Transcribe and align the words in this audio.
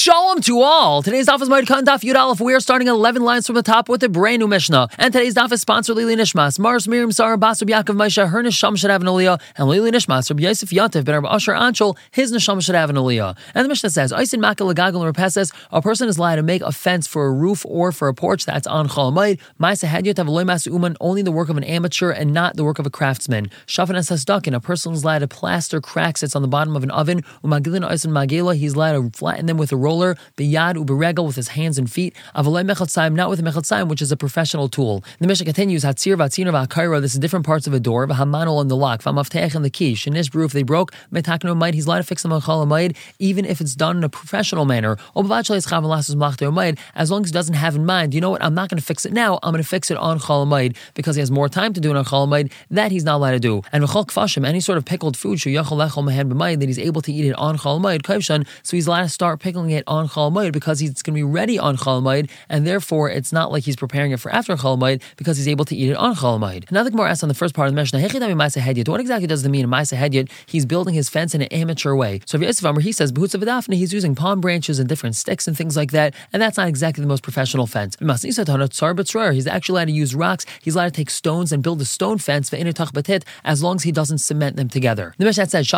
Shalom 0.00 0.40
to 0.40 0.62
all. 0.62 1.02
Today's 1.02 1.26
daf 1.26 1.42
is 1.42 1.50
Moed 1.50 1.64
Katan 1.64 1.82
Daf 1.82 2.00
Yud 2.00 2.16
Aleph. 2.18 2.40
We 2.40 2.54
are 2.54 2.60
starting 2.60 2.88
11 2.88 3.22
lines 3.22 3.46
from 3.46 3.54
the 3.54 3.62
top 3.62 3.90
with 3.90 4.02
a 4.02 4.08
brand 4.08 4.40
new 4.40 4.48
Mishnah. 4.48 4.88
And 4.96 5.12
today's 5.12 5.34
daf 5.34 5.52
is 5.52 5.60
sponsored 5.60 5.94
Lili 5.94 6.16
Nishmas. 6.16 6.58
Mars 6.58 6.88
Miriam 6.88 7.12
Sarah 7.12 7.36
Basub 7.36 7.68
Yaakov 7.68 7.96
Maisha, 7.96 8.26
her 8.26 8.42
Nisham 8.42 8.78
should 8.78 8.88
have 8.90 9.02
an 9.02 9.08
aliyah. 9.08 9.38
And 9.58 9.68
Lili 9.68 9.90
Nishmas, 9.90 10.30
Rabbi 10.30 10.44
Yosef 10.44 10.70
Yantiv, 10.70 11.04
Ben 11.04 11.16
Rabbi 11.16 11.28
Asher 11.28 11.52
Anshul, 11.52 11.98
his 12.12 12.32
Nisham 12.32 12.64
should 12.64 12.76
have 12.76 12.88
an 12.88 12.96
aliyah. 12.96 13.36
And 13.54 13.66
the 13.66 13.68
Mishnah 13.68 13.90
says, 13.90 14.10
Oisin 14.10 14.40
Makal 14.40 14.72
Lagagal 14.72 15.04
Repeses, 15.04 15.52
a 15.70 15.82
person 15.82 16.08
is 16.08 16.16
allowed 16.16 16.36
to 16.36 16.42
make 16.42 16.62
a 16.62 16.72
fence 16.72 17.06
for 17.06 17.26
a 17.26 17.30
roof 17.30 17.66
or 17.68 17.92
for 17.92 18.08
a 18.08 18.14
porch 18.14 18.46
that's 18.46 18.66
on 18.66 18.88
Chalamayid. 18.88 19.38
Maisa 19.60 19.86
Hadyot 19.86 20.16
have 20.16 20.46
Mas 20.46 20.66
Uman, 20.66 20.96
only 21.02 21.20
the 21.20 21.30
work 21.30 21.50
of 21.50 21.58
an 21.58 21.64
amateur 21.64 22.10
and 22.10 22.32
not 22.32 22.56
the 22.56 22.64
work 22.64 22.78
of 22.78 22.86
a 22.86 22.90
craftsman. 22.90 23.50
Shafan 23.66 23.96
Hasdakin, 23.96 24.54
a 24.54 24.60
person 24.60 24.94
is 24.94 25.02
allowed 25.02 25.18
to 25.18 25.28
plaster 25.28 25.78
cracks 25.82 26.22
that's 26.22 26.34
on 26.34 26.40
the 26.40 26.48
bottom 26.48 26.74
of 26.74 26.84
an 26.84 26.90
oven. 26.90 27.22
Umagilin 27.44 27.86
Oisin 27.86 28.12
Magela, 28.12 28.56
he's 28.56 28.72
allowed 28.72 28.92
to 28.92 29.18
flatten 29.18 29.44
them 29.44 29.58
with 29.58 29.70
a 29.72 29.89
roller 29.90 30.12
biyad 30.36 30.74
uberegel 30.82 31.26
with 31.26 31.36
his 31.36 31.48
hands 31.48 31.76
and 31.80 31.90
feet, 31.90 32.12
avalei 32.36 32.64
mechatzaim, 32.70 33.12
not 33.14 33.28
with 33.30 33.40
a 33.40 33.42
mechatzaim, 33.42 33.88
which 33.88 34.00
is 34.00 34.12
a 34.12 34.16
professional 34.16 34.68
tool. 34.68 35.02
The 35.18 35.26
Mishnah 35.26 35.46
continues, 35.46 35.82
hatzir 35.82 36.16
vatziner 36.16 36.52
v'akaira, 36.58 37.00
this 37.00 37.14
is 37.14 37.18
different 37.18 37.44
parts 37.44 37.66
of 37.66 37.72
a 37.74 37.80
door, 37.80 38.06
v'hamanol 38.06 38.58
on 38.58 38.68
the 38.68 38.76
lock, 38.76 39.02
v'amaftech 39.02 39.56
and 39.56 39.64
the 39.64 39.70
key, 39.70 39.94
shenish 39.94 40.30
brew 40.30 40.44
if 40.44 40.52
they 40.52 40.62
broke, 40.62 40.92
metakno 41.12 41.56
might, 41.56 41.74
he's 41.74 41.86
allowed 41.86 41.98
to 41.98 42.04
fix 42.04 42.22
them 42.22 42.32
on 42.32 42.40
chalamayid, 42.40 42.96
even 43.18 43.44
if 43.44 43.60
it's 43.60 43.74
done 43.74 43.96
in 43.98 44.04
a 44.04 44.08
professional 44.08 44.64
manner, 44.64 44.96
as 45.16 45.28
long 47.10 47.22
as 47.22 47.28
he 47.30 47.32
doesn't 47.32 47.54
have 47.54 47.74
in 47.74 47.84
mind, 47.84 48.14
you 48.14 48.20
know 48.20 48.30
what, 48.30 48.44
I'm 48.44 48.54
not 48.54 48.68
going 48.68 48.78
to 48.78 48.84
fix 48.84 49.04
it 49.04 49.12
now, 49.12 49.40
I'm 49.42 49.52
going 49.52 49.62
to 49.62 49.68
fix 49.68 49.90
it 49.90 49.96
on 49.96 50.20
chalamayid, 50.20 50.76
because 50.94 51.16
he 51.16 51.20
has 51.20 51.32
more 51.32 51.48
time 51.48 51.72
to 51.72 51.80
do 51.80 51.90
it 51.90 51.96
on 51.96 52.04
chalamayid, 52.04 52.52
that 52.70 52.92
he's 52.92 53.04
not 53.04 53.16
allowed 53.16 53.32
to 53.32 53.40
do. 53.40 53.62
And 53.72 53.82
v'chol 53.82 54.06
kfashim, 54.06 54.46
any 54.46 54.60
sort 54.60 54.78
of 54.78 54.84
pickled 54.84 55.16
food, 55.16 55.40
that 55.40 56.68
he's 56.70 56.78
able 56.78 57.02
to 57.02 57.12
eat 57.12 57.24
it 57.24 57.34
on 57.46 57.58
chalamayid, 57.58 58.46
so 58.62 58.76
he's 58.76 58.86
allowed 58.86 59.02
to 59.02 59.08
start 59.08 59.40
pickling 59.40 59.70
it 59.70 59.79
on 59.86 60.08
Chol 60.08 60.52
because 60.52 60.80
he's 60.80 61.02
going 61.02 61.14
to 61.14 61.18
be 61.18 61.22
ready 61.22 61.58
on 61.58 61.76
Chol 61.76 62.30
and 62.48 62.66
therefore 62.66 63.10
it's 63.10 63.32
not 63.32 63.52
like 63.52 63.64
he's 63.64 63.76
preparing 63.76 64.12
it 64.12 64.20
for 64.20 64.32
after 64.32 64.56
Chol 64.56 65.00
because 65.16 65.36
he's 65.36 65.48
able 65.48 65.64
to 65.66 65.76
eat 65.76 65.90
it 65.90 65.96
on 65.96 66.14
Chol 66.14 66.40
Now 66.70 66.82
the 66.82 66.90
Gemara 66.90 67.10
asks 67.10 67.22
on 67.22 67.28
the 67.28 67.34
first 67.34 67.54
part 67.54 67.68
of 67.68 67.74
the 67.74 67.76
Mishnah, 67.76 68.00
what 68.00 69.00
exactly 69.00 69.26
does 69.26 69.44
it 69.44 69.48
mean 69.48 69.64
in 69.64 69.70
Maisa 69.70 69.96
Hedyot? 69.96 70.30
He's 70.46 70.66
building 70.66 70.94
his 70.94 71.08
fence 71.08 71.34
in 71.34 71.42
an 71.42 71.48
amateur 71.48 71.94
way. 71.94 72.20
So 72.26 72.36
if 72.36 72.42
Yosef 72.42 72.64
Amr, 72.64 72.80
he 72.80 72.92
says, 72.92 73.12
he's 73.16 73.92
using 73.92 74.14
palm 74.14 74.40
branches 74.40 74.78
and 74.78 74.88
different 74.88 75.16
sticks 75.16 75.46
and 75.46 75.56
things 75.56 75.76
like 75.76 75.92
that, 75.92 76.14
and 76.32 76.40
that's 76.40 76.56
not 76.56 76.68
exactly 76.68 77.02
the 77.02 77.08
most 77.08 77.22
professional 77.22 77.66
fence. 77.66 77.96
He's 78.22 78.38
actually 78.38 79.74
allowed 79.74 79.84
to 79.86 79.92
use 79.92 80.14
rocks, 80.14 80.46
he's 80.62 80.74
allowed 80.74 80.86
to 80.86 80.90
take 80.90 81.10
stones 81.10 81.52
and 81.52 81.62
build 81.62 81.80
a 81.80 81.84
stone 81.84 82.18
fence 82.18 82.50
as 83.44 83.62
long 83.62 83.76
as 83.76 83.82
he 83.82 83.92
doesn't 83.92 84.18
cement 84.18 84.56
them 84.56 84.68
together. 84.68 85.14
The 85.18 85.24
Mishnah 85.24 85.46
says, 85.48 85.70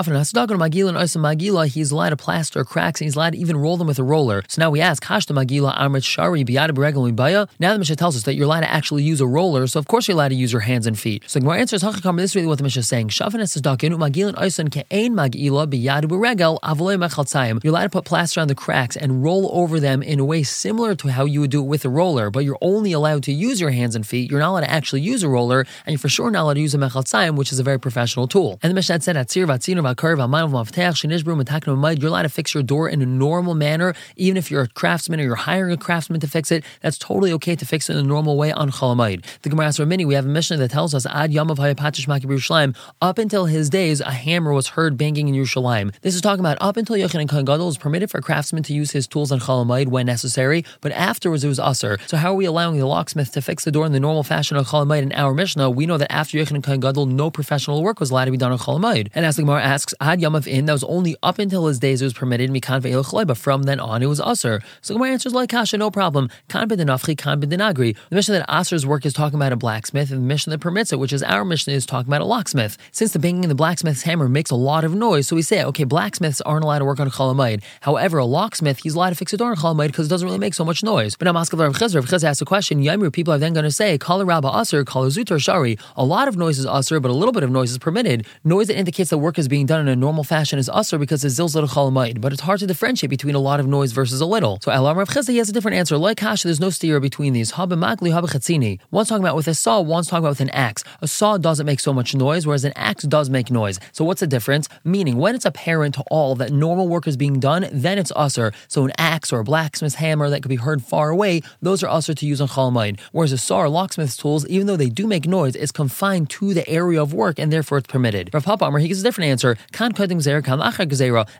he's 1.73 1.91
allowed 1.91 2.11
to 2.11 2.17
plaster 2.17 2.65
cracks 2.65 3.01
and 3.01 3.07
he's 3.07 3.17
allowed 3.17 3.33
to 3.33 3.39
even 3.39 3.57
roll 3.57 3.77
them 3.77 3.89
with 3.93 3.99
a 3.99 4.03
roller. 4.03 4.43
So 4.49 4.63
now 4.63 4.71
we 4.71 4.81
ask, 4.81 5.03
Hashta 5.05 5.35
Magila 5.37 5.77
Amrit 5.77 6.03
Shari 6.03 6.45
Biyada 6.45 7.49
Now 7.59 7.73
the 7.75 7.79
Mishnah 7.79 7.97
tells 7.97 8.17
us 8.17 8.23
that 8.23 8.35
you're 8.35 8.47
allowed 8.47 8.61
to 8.61 8.73
actually 8.73 9.03
use 9.03 9.21
a 9.21 9.27
roller, 9.27 9.67
so 9.67 9.79
of 9.79 9.87
course 9.87 10.09
you're 10.09 10.15
allowed 10.15 10.29
to 10.29 10.35
use 10.35 10.51
your 10.51 10.63
hands 10.63 10.87
and 10.87 10.99
feet. 10.99 11.25
So 11.27 11.41
the 11.41 11.51
answer 11.51 11.77
is 11.77 11.83
Hachakam, 11.83 12.17
this 12.17 12.31
is 12.31 12.37
really 12.37 12.49
what 12.49 12.57
the 12.57 12.65
Mishnah 12.65 12.81
is 12.81 12.89
saying. 12.89 13.09
Shafanes 13.09 13.55
is 13.55 13.61
Dakinu 13.61 13.99
Magilin 13.99 14.35
Oisan 14.37 14.71
Ke'ain 14.71 15.13
Magila 15.13 15.67
Biyada 15.67 16.05
Beregel 16.05 16.59
Avole 16.61 16.97
Mechaltzayim. 16.97 17.63
You're 17.63 17.73
allowed 17.73 17.83
to 17.83 17.91
put 17.91 18.07
plaster 18.07 18.41
on 18.41 18.49
the 18.49 18.55
cracks 18.55 18.97
and 18.97 19.23
roll 19.23 19.51
over 19.53 19.79
them 19.79 20.03
in 20.03 20.19
a 20.19 20.25
way 20.25 20.43
similar 20.43 20.95
to 20.95 21.09
how 21.09 21.27
you 21.27 21.43
would 21.43 21.51
do 21.51 21.61
it 21.61 21.67
with 21.67 21.85
a 21.85 21.91
roller, 21.91 22.31
but 22.31 22.45
you're 22.45 22.59
only 22.63 22.93
allowed 22.93 23.23
to 23.25 23.33
use 23.33 23.61
your 23.61 23.73
hands 23.73 23.95
and 23.95 24.07
feet. 24.07 24.31
You're 24.31 24.41
not 24.41 24.53
allowed 24.53 24.61
to 24.61 24.71
actually 24.71 25.03
use 25.03 25.23
a 25.23 25.29
roller, 25.29 25.67
and 25.85 25.93
you're 25.93 25.99
for 25.99 26.09
sure 26.09 26.31
not 26.31 26.45
allowed 26.45 26.55
to 26.55 26.61
use 26.61 26.75
a 26.75 26.79
Mechaltzayim, 26.79 27.37
which 27.37 27.53
is 27.53 27.59
a 27.59 27.63
very 27.63 27.79
professional 27.79 28.27
tool. 28.27 28.59
And 28.63 28.71
the 28.71 28.75
Mishnah 28.75 29.03
said, 29.03 29.17
Atzir 29.17 29.47
Vatziner 29.47 29.83
Vakar 29.83 30.17
Vamav 30.17 30.51
Maftech 30.51 30.95
Shinishbrum 30.95 31.43
Atakno 31.45 32.01
You're 32.01 32.09
allowed 32.09 32.23
to 32.23 32.31
fix 32.31 32.55
your 32.55 32.63
door 32.63 32.89
in 32.89 33.03
a 33.03 33.07
normal 33.07 33.55
manner, 33.55 33.82
even 34.17 34.37
if 34.37 34.51
you're 34.51 34.63
a 34.63 34.69
craftsman 34.69 35.21
or 35.21 35.25
you're 35.25 35.35
hiring 35.35 35.73
a 35.73 35.77
craftsman 35.77 36.21
to 36.21 36.27
fix 36.27 36.51
it, 36.51 36.65
that's 36.81 36.99
totally 36.99 37.33
okay 37.33 37.55
to 37.57 37.65
fix 37.65 37.89
it 37.89 37.95
in 37.95 37.99
a 37.99 38.09
normal 38.17 38.37
way 38.37 38.53
on 38.53 38.71
Chalamayid. 38.71 39.25
The 39.43 39.51
Gemara 39.51 39.67
asks 39.67 39.81
many. 39.85 40.05
We 40.05 40.15
have 40.15 40.27
a 40.27 40.29
Mishnah 40.29 40.57
that 40.59 40.71
tells 40.71 40.95
us 40.95 41.07
Ad 41.07 41.31
Yamav 41.31 41.57
Hayapatish 41.57 42.07
Maki 42.07 42.25
Yerushalayim. 42.25 42.77
Up 43.01 43.19
until 43.19 43.47
his 43.47 43.71
days, 43.71 44.01
a 44.01 44.11
hammer 44.11 44.53
was 44.53 44.69
heard 44.69 44.97
banging 44.97 45.29
in 45.29 45.35
Yerushalayim. 45.35 45.95
This 46.03 46.15
is 46.15 46.21
talking 46.21 46.41
about 46.41 46.59
up 46.61 46.77
until 46.77 46.97
Yochanan 46.97 47.29
Kohen 47.29 47.45
Gadol 47.45 47.67
was 47.67 47.79
permitted 47.79 48.11
for 48.11 48.19
a 48.19 48.23
craftsman 48.23 48.65
to 48.65 48.75
use 48.75 48.91
his 48.91 49.07
tools 49.07 49.31
on 49.31 49.39
Chalamayid 49.41 49.89
when 49.89 50.07
necessary, 50.07 50.65
but 50.81 50.93
afterwards 50.93 51.45
it 51.45 51.49
was 51.49 51.61
usher. 51.61 51.99
So 52.07 52.17
how 52.17 52.33
are 52.33 52.37
we 52.37 52.45
allowing 52.45 52.79
the 52.79 52.87
locksmith 52.87 53.33
to 53.33 53.41
fix 53.41 53.65
the 53.65 53.71
door 53.71 53.87
in 53.87 53.93
the 53.93 54.01
normal 54.01 54.25
fashion 54.25 54.57
of 54.57 54.67
Chalamayid 54.67 55.03
in 55.03 55.13
our 55.13 55.35
Mishnah? 55.35 55.71
We 55.71 55.87
know 55.87 55.99
that 55.99 56.13
after 56.13 56.37
Yochanan 56.39 56.65
Kohen 56.65 56.81
Gadol, 56.81 57.07
no 57.07 57.31
professional 57.31 57.83
work 57.83 58.01
was 58.01 58.11
allowed 58.11 58.27
to 58.27 58.33
be 58.33 58.37
done 58.37 58.53
on 58.53 58.59
Chalamayid. 58.59 59.11
And 59.15 59.25
as 59.25 59.37
the 59.37 59.43
Gemara 59.43 59.63
asks, 59.63 59.95
Ad 60.01 60.21
Yom 60.21 60.33
Yamav 60.33 60.47
in 60.47 60.67
that 60.67 60.73
was 60.73 60.85
only 60.85 61.17
up 61.23 61.39
until 61.39 61.67
his 61.67 61.79
days 61.79 62.03
it 62.03 62.05
was 62.05 62.13
permitted 62.13 62.51
Mikan 62.51 62.81
Ve'il 62.81 63.27
but 63.27 63.37
from 63.37 63.65
then 63.73 63.81
on 63.81 64.03
it 64.03 64.07
was 64.07 64.21
usher. 64.21 64.61
So 64.83 64.97
my 64.99 65.09
answer 65.09 65.29
is 65.29 65.35
like 65.35 65.49
Kasha, 65.49 65.79
no 65.79 65.91
problem. 65.91 66.29
Kan 66.49 66.69
b'denafchi, 66.69 67.17
kan 67.17 67.41
b'denagri. 67.41 67.97
The 68.11 68.17
Mishnah 68.17 68.35
that 68.39 68.55
Aser's 68.61 68.85
work 68.87 69.07
is 69.07 69.15
talking 69.15 69.37
about 69.37 69.53
a 69.53 69.57
blacksmith, 69.57 70.11
and 70.11 70.23
the 70.23 70.27
Mishnah 70.27 70.51
that 70.53 70.59
permits 70.59 70.93
it, 70.93 70.99
which 70.99 71.13
is 71.13 71.23
our 71.23 71.45
Mishnah, 71.45 71.73
is 71.73 71.87
talking 71.87 72.09
about 72.09 72.21
a 72.21 72.27
locksmith. 72.27 72.77
Since 72.93 73.13
the 73.15 73.19
banging 73.19 73.47
of 73.47 73.49
the 73.49 73.55
blacksmith's 73.55 74.03
hammer 74.03 74.29
makes 74.29 74.51
a 74.51 74.57
lot 74.57 74.85
of 74.85 74.95
noise, 74.95 75.27
so 75.29 75.37
we 75.37 75.43
say, 75.43 75.65
okay, 75.65 75.85
blacksmiths 75.85 76.41
aren't 76.43 76.65
allowed 76.65 76.81
to 76.81 76.85
work 76.85 77.01
on 77.01 77.11
chalamayid. 77.11 77.63
However, 77.81 78.19
a 78.19 78.27
locksmith, 78.27 78.81
he's 78.81 78.95
allowed 78.95 79.11
to 79.11 79.17
fix 79.17 79.33
a 79.33 79.39
door 79.39 79.51
on 79.51 79.57
chalamayid 79.57 79.87
because 79.87 80.07
it 80.07 80.11
doesn't 80.11 80.27
really 80.27 80.39
make 80.39 80.55
so 80.55 80.65
much 80.65 80.83
noise. 80.83 81.17
But 81.17 81.25
now 81.25 81.33
Maskav 81.33 81.59
Rav 81.59 81.73
Chizr, 81.73 81.97
Rav 81.97 82.05
Chizr 82.05 82.25
asks 82.25 82.43
a 82.43 82.45
question, 82.45 82.83
Yamir, 82.83 83.11
people 83.11 83.33
are 83.33 83.39
then 83.39 83.55
going 83.55 83.65
to 83.65 83.71
say, 83.71 83.97
Kala 83.97 84.27
Rabba 84.27 84.51
Aser, 84.55 84.85
Kala 84.85 85.09
Zutar 85.09 85.41
Shari. 85.41 85.79
A 85.97 86.05
lot 86.05 86.29
of 86.29 86.37
noise 86.37 86.59
is 86.59 86.67
Aser, 86.67 87.01
but 87.01 87.11
a 87.11 87.15
little 87.15 87.33
bit 87.33 87.43
of 87.43 87.51
noise 87.51 87.71
is 87.71 87.79
permitted. 87.79 88.27
Noise 88.45 88.67
that 88.67 88.77
indicates 88.77 89.09
that 89.11 89.19
work 89.19 89.39
is 89.39 89.49
being 89.49 89.65
done 89.65 89.81
in 89.81 89.89
a 89.89 89.97
normal 89.97 90.25
fashion 90.25 90.59
is 90.59 90.69
Aser 90.69 90.99
because 90.99 91.25
it's 91.25 91.39
Zilzal 91.39 91.67
chalamayid. 91.69 92.21
But 92.21 92.33
it's 92.33 92.43
hard 92.43 92.61
to 92.61 92.67
differentiate 92.67 93.11
between 93.11 93.35
a 93.35 93.39
lot 93.39 93.61
of 93.61 93.62
noise 93.67 93.93
versus 93.93 94.21
a 94.21 94.27
little. 94.27 94.59
So 94.63 94.73
Elam 94.73 94.99
Rav 94.99 95.09
Chizr, 95.09 95.31
he 95.31 95.39
has 95.39 95.49
a 95.49 95.53
different 95.53 95.77
answer. 95.77 95.97
Like 95.97 96.19
Kasha, 96.19 96.49
there's 96.49 96.61
no 96.61 96.71
steer 96.71 97.01
between 97.01 97.33
these. 97.33 97.53
Habamakli, 97.53 98.11
habachatzini. 98.11 98.81
One's 98.91 99.09
talking 99.09 99.25
about 99.25 99.37
with 99.37 99.49
a 99.49 99.55
saw, 99.55 99.81
one's 99.81 100.09
talking 100.09 100.25
about 100.25 100.31
with 100.31 100.41
an 100.41 100.51
axe. 100.51 100.85
A 101.01 101.09
saw 101.09 101.39
doesn't 101.39 101.67
make 101.67 101.81
so 101.81 101.93
much 101.93 102.15
noise, 102.15 102.47
whereas 102.47 102.65
an 102.65 102.73
axe 102.77 103.05
does 103.05 103.31
make 103.31 103.51
noise. 103.51 103.79
So 103.93 104.05
what's 104.05 104.21
the 104.21 104.27
difference? 104.27 104.69
Meaning, 104.85 105.17
when 105.17 105.35
it's 105.35 105.45
apparent 105.45 105.95
to 105.97 106.05
all 106.11 106.35
that 106.37 106.53
normal 106.53 106.89
work 106.89 107.07
is 107.07 107.17
being 107.17 107.41
done, 107.41 107.69
then 107.73 107.99
it's 107.99 108.13
usher. 108.17 108.53
So 108.69 108.85
an 108.85 108.93
axe 108.99 109.33
or 109.33 109.41
a 109.41 109.45
blacksmith's 109.45 109.97
hammer 109.97 110.29
that 110.31 110.43
could 110.43 110.49
be 110.49 110.57
heard 110.57 110.83
far 110.83 111.11
away, 111.11 111.43
those 111.61 111.83
are 111.83 111.89
usher 111.89 112.15
to 112.15 112.27
use 112.27 112.41
on 112.41 112.49
chalmaid. 112.49 113.01
Whereas 113.13 113.33
a 113.33 113.39
saw 113.39 113.63
or 113.63 113.69
locksmith's 113.69 114.17
tools, 114.17 114.47
even 114.47 114.67
though 114.67 114.77
they 114.77 114.89
do 114.89 115.07
make 115.07 115.27
noise, 115.27 115.57
is 115.57 115.73
confined 115.73 116.31
to 116.31 116.55
the 116.55 116.69
area 116.69 117.03
of 117.03 117.13
work 117.15 117.39
and 117.39 117.53
therefore 117.53 117.79
it's 117.79 117.87
permitted. 117.87 118.31
Rav 118.33 118.45
Papa 118.45 118.65
Amr, 118.65 118.79
he 118.79 118.89
gives 118.89 119.01
a 119.01 119.05
different 119.05 119.31
answer. 119.31 119.57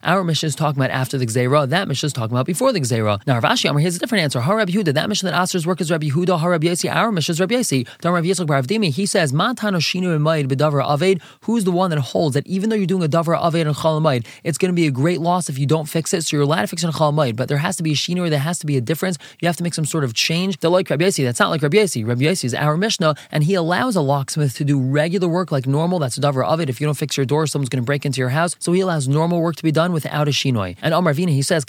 Our 0.03 0.25
Mishnah 0.25 0.47
is 0.47 0.55
talking 0.55 0.81
about 0.81 0.91
after 0.91 1.19
the 1.19 1.27
gzera, 1.27 1.69
that 1.69 1.89
Mishnah 1.89 2.11
is 2.13 2.19
talking 2.19 2.35
about 2.35 2.47
before 2.47 2.73
the 2.73 2.81
gzera. 2.81 3.21
Now 3.27 3.35
Rav 3.35 3.45
Ashi 3.45 3.69
Amr, 3.69 3.81
has 3.81 3.97
a 3.97 3.99
different 3.99 4.23
answer. 4.23 4.41
Harab 4.41 4.67
Yehuda, 4.67 4.95
that 4.95 5.09
Mishnah 5.09 5.31
that 5.31 5.41
Aser's 5.41 5.67
work 5.67 5.81
is 5.81 5.91
Rabbi 5.91 6.09
Yehuda, 6.09 6.41
Harab 6.41 6.61
Yesi, 6.61 6.93
our 6.93 7.11
Mishnah 7.11 7.33
is 7.33 7.41
Rabbi 7.41 7.55
Yesi. 7.55 7.89
Don 8.01 8.13
Rabbi 8.13 8.27
Yitzchak 8.27 8.47
Baravdimi, 8.47 8.91
he 8.91 9.07
says, 9.07 9.33
Mantano 9.33 9.79
Shinu 9.79 10.17
Emayid 10.17 10.47
B'Davar 10.49 10.85
Aved, 10.85 11.21
who's 11.43 11.65
the 11.65 11.73
one 11.73 11.91
that 11.91 11.99
holds 11.99 12.35
that 12.35 12.47
even 12.47 12.71
though 12.71 12.77
you're 12.77 12.87
doing 12.87 13.05
a 13.05 13.09
Davar 13.09 13.41
Aved 13.41 13.67
and 13.67 13.75
Chalamayid, 13.75 14.27
it's 14.45 14.59
going 14.59 14.71
to 14.71 14.75
be 14.75 14.87
a 14.87 14.91
great 14.91 15.21
loss 15.21 15.49
if 15.49 15.59
you 15.59 15.67
don't 15.67 15.89
fix 15.89 16.13
it, 16.13 16.23
so 16.23 16.37
you're 16.37 16.45
allowed 16.45 16.63
to 16.63 16.67
fix 16.67 16.85
it 16.85 16.87
on 16.87 16.93
Chalamayid, 16.93 17.37
but 17.37 17.49
there 17.49 17.59
has 17.59 17.77
to 17.77 17.83
be 17.83 17.93
a 17.93 17.95
Shinu, 17.95 18.29
there 18.29 18.39
has 18.39 18.59
to 18.61 18.67
be 18.67 18.77
a 18.77 18.81
difference, 18.81 19.19
you 19.41 19.47
have 19.47 19.57
to 19.57 19.63
make 19.63 19.75
some 19.75 19.85
sort 19.87 20.05
of 20.05 20.15
change. 20.15 20.59
They're 20.59 20.71
like 20.71 20.91
Rabbi 20.91 21.05
Yesi, 21.05 21.25
that's 21.25 21.41
not 21.41 21.51
like 21.51 21.63
Rabbi 21.63 21.79
Yesi. 21.79 22.07
Rabbi 22.07 22.23
Yesi 22.23 22.45
is 22.45 22.55
our 22.55 22.77
Mishnah, 22.77 23.15
and 23.31 23.45
he 23.45 23.55
allows 23.55 23.97
a 23.97 24.01
locksmith 24.01 24.55
to 24.57 24.65
do 24.65 24.81
regular 24.81 25.29
work 25.29 25.51
like 25.53 25.67
normal, 25.67 25.99
that's 25.99 26.19
a 26.19 26.21
Davar 26.21 26.45
Aved. 26.45 26.69
If 26.69 26.81
you 26.81 26.87
don't 26.87 26.95
fix 26.95 27.17
your 27.17 27.27
door, 27.27 27.47
someone's 27.47 27.69
going 27.69 27.83
to 27.83 27.87
break 27.87 28.05
into 28.05 28.21
your 28.21 28.31
house, 28.31 28.57
so 28.59 28.73
he 28.73 28.81
allows 28.81 29.09
normal 29.09 29.41
work 29.41 29.57
to 29.57 29.63
be 29.63 29.73
done 29.73 29.93
without 29.93 30.29
a 30.29 30.31
Shinoi. 30.31 30.77
And 30.83 30.95
Amar 30.95 31.13
Vina, 31.15 31.33
he 31.33 31.43
says, 31.43 31.65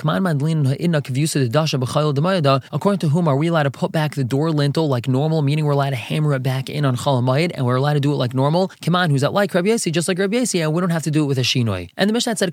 According 2.72 3.00
to 3.00 3.10
whom 3.10 3.28
are 3.28 3.36
we 3.36 3.48
allowed 3.48 3.64
to 3.64 3.72
put 3.72 3.92
back 3.92 4.16
the 4.16 4.24
door 4.24 4.52
lintel 4.52 4.88
like 4.88 5.08
normal, 5.08 5.42
meaning 5.42 5.66
we're 5.66 5.72
allowed 5.72 5.92
to 5.92 5.96
hammer 5.96 6.34
it 6.34 6.44
back 6.44 6.70
in 6.70 6.86
on 6.86 6.96
Chalamayid, 6.96 7.52
and 7.54 7.66
we're 7.66 7.76
allowed 7.76 7.94
to 7.94 8.00
do 8.00 8.12
it 8.12 8.16
like 8.16 8.34
normal? 8.34 8.72
Come 8.82 8.96
on, 8.96 9.10
who's 9.10 9.22
that 9.22 9.34
like 9.34 9.54
Rabbi 9.54 9.70
Yesi, 9.70 9.92
just 9.92 10.08
like 10.08 10.20
Rabbi 10.20 10.38
Yesi, 10.38 10.62
and 10.62 10.74
we 10.74 10.82
don't 10.82 10.90
have 10.90 11.04
to 11.04 11.12
do 11.12 11.24
it 11.24 11.28
with 11.28 11.38
a 11.38 11.42
Shinoi. 11.42 11.90
And 11.98 12.10
the 12.10 12.14
Mishnah 12.14 12.38
said, 12.38 12.50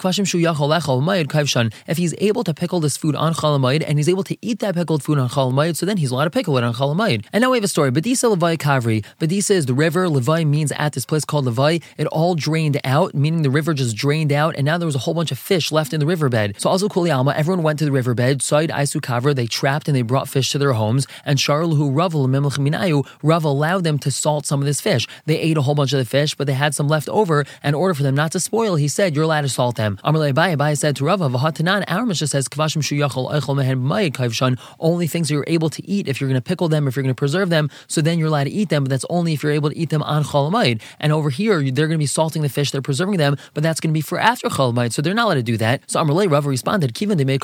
If 1.87 1.97
he's 1.97 2.15
able 2.19 2.45
to 2.45 2.55
pickle 2.55 2.81
this 2.81 2.97
food 2.97 3.15
on 3.15 3.35
Chalamayid, 3.35 3.85
and 3.87 3.99
he's 3.99 4.09
able 4.09 4.25
to 4.25 4.37
eat 4.43 4.59
that 4.61 4.75
pickled 4.75 5.03
food 5.03 5.19
on 5.19 5.29
Chalamayid, 5.29 5.77
so 5.77 5.87
then 5.87 5.97
he's 5.97 6.11
allowed 6.11 6.25
to 6.25 6.31
pickle 6.31 6.57
it 6.59 6.65
on 6.65 6.75
Chalamayid. 6.75 7.27
And 7.33 7.43
now 7.43 7.51
we 7.51 7.57
have 7.57 7.65
a 7.65 7.69
story. 7.69 7.91
Badisa 7.91 8.35
Levai 8.37 8.57
Kavri. 8.57 9.05
Badisa 9.19 9.53
is 9.53 9.67
the 9.67 9.75
river. 9.75 10.07
Levai 10.07 10.47
means 10.47 10.73
at 10.73 10.93
this 10.93 11.05
place 11.07 11.25
called 11.25 11.47
Levai. 11.47 11.83
It 11.97 12.07
all 12.09 12.35
drained 12.35 12.81
out, 12.85 13.15
meaning 13.15 13.43
the 13.43 13.51
river 13.51 13.75
just 13.75 13.97
drained 13.97 14.33
out, 14.33 14.55
and 14.57 14.65
now 14.65 14.79
there 14.79 14.87
was 14.87 14.95
a 14.95 15.01
whole 15.01 15.15
bunch 15.15 15.33
of 15.33 15.39
fish 15.39 15.73
left 15.73 15.93
in 15.93 16.01
the 16.01 16.07
riverbed. 16.07 16.61
So 16.61 16.69
also 16.71 16.89
Kuli 16.89 17.11
Alma, 17.11 17.33
everyone 17.33 17.60
went 17.63 17.79
to 17.79 17.85
the 17.85 17.93
riverbed, 17.93 18.43
Said 18.43 18.71
Isu 18.71 19.01
Kavra, 19.01 19.35
they 19.35 19.47
trapped 19.47 19.89
and 19.89 19.97
they 19.97 20.03
brought 20.03 20.29
fish 20.29 20.51
to 20.51 20.59
their 20.59 20.73
homes, 20.73 21.07
and 21.25 21.39
Sharluhu 21.39 21.95
Ravel 21.95 22.27
Minayu, 22.29 23.07
Rav 23.23 23.45
allowed 23.45 23.85
them 23.85 23.99
to 24.01 24.11
salt 24.11 24.47
some 24.47 24.61
of 24.61 24.67
this 24.67 24.81
fish. 24.81 25.07
They 25.27 25.39
ate 25.39 25.57
a 25.57 25.63
whole 25.63 25.75
bunch 25.75 25.93
of 25.93 25.99
the 25.99 26.05
fish, 26.05 26.35
but 26.35 26.47
they 26.47 26.55
had 26.55 26.75
some 26.75 26.89
left 26.89 27.09
over. 27.09 27.45
In 27.63 27.75
order 27.75 27.95
for 27.95 28.03
them 28.03 28.15
not 28.15 28.33
to 28.33 28.41
spoil, 28.41 28.77
he 28.77 28.89
said, 28.89 29.15
You're 29.15 29.25
allowed 29.25 29.43
to 29.43 29.49
salt 29.49 29.77
them. 29.77 29.99
Amalei 30.05 30.33
Abai 30.33 30.77
said 30.77 30.97
to 30.97 31.05
Rav, 31.05 31.21
Vahatanan, 31.21 31.85
our 31.89 32.07
Mishnah 32.07 32.27
says, 32.27 32.49
Kvashim 32.49 32.83
Shuyachal 32.83 33.31
Eichel 33.31 33.57
Mehen 33.57 34.59
only 34.79 35.07
things 35.07 35.31
you're 35.31 35.45
able 35.47 35.71
to 35.71 35.87
eat 35.89 36.09
if 36.09 36.21
you're 36.21 36.29
going 36.29 36.41
to 36.41 36.47
pickle 36.47 36.69
them, 36.69 36.89
if 36.89 36.97
you're 36.97 37.03
going 37.03 37.15
to 37.15 37.19
preserve 37.19 37.51
them, 37.51 37.71
so 37.87 38.01
then 38.01 38.19
you're 38.19 38.29
allowed 38.29 38.45
to 38.45 38.51
eat 38.51 38.69
them, 38.69 38.85
but 38.85 38.91
that's 38.91 39.05
only 39.11 39.33
if 39.33 39.43
you're 39.43 39.53
able 39.53 39.71
to 39.71 39.77
eat 39.77 39.91
them 39.91 40.03
on 40.03 40.25
Chalamayid. 40.25 40.81
And 40.99 41.13
over 41.13 41.31
here, 41.31 41.63
they're 41.71 41.87
going 41.87 41.99
to 41.99 41.99
be 41.99 42.07
salting 42.07 42.43
the 42.43 42.49
fish, 42.49 42.71
they're 42.71 42.83
preserving 42.83 43.19
them, 43.19 43.37
but 43.55 43.63
that's 43.63 43.81
going 43.81 43.91
to 43.91 43.95
be 43.95 44.01
for 44.01 44.19
after 44.19 44.49
Chalamayid, 44.49 44.93
so 44.93 45.03
they're 45.03 45.15
not 45.15 45.27
allowed 45.27 45.35
to 45.35 45.43
do 45.43 45.57
that. 45.59 45.83
So 45.91 46.03
Amalei 46.03 46.31
Rav 46.31 46.47
responded, 46.47 46.95
Kivan 46.95 47.17
they 47.17 47.25
made 47.25 47.41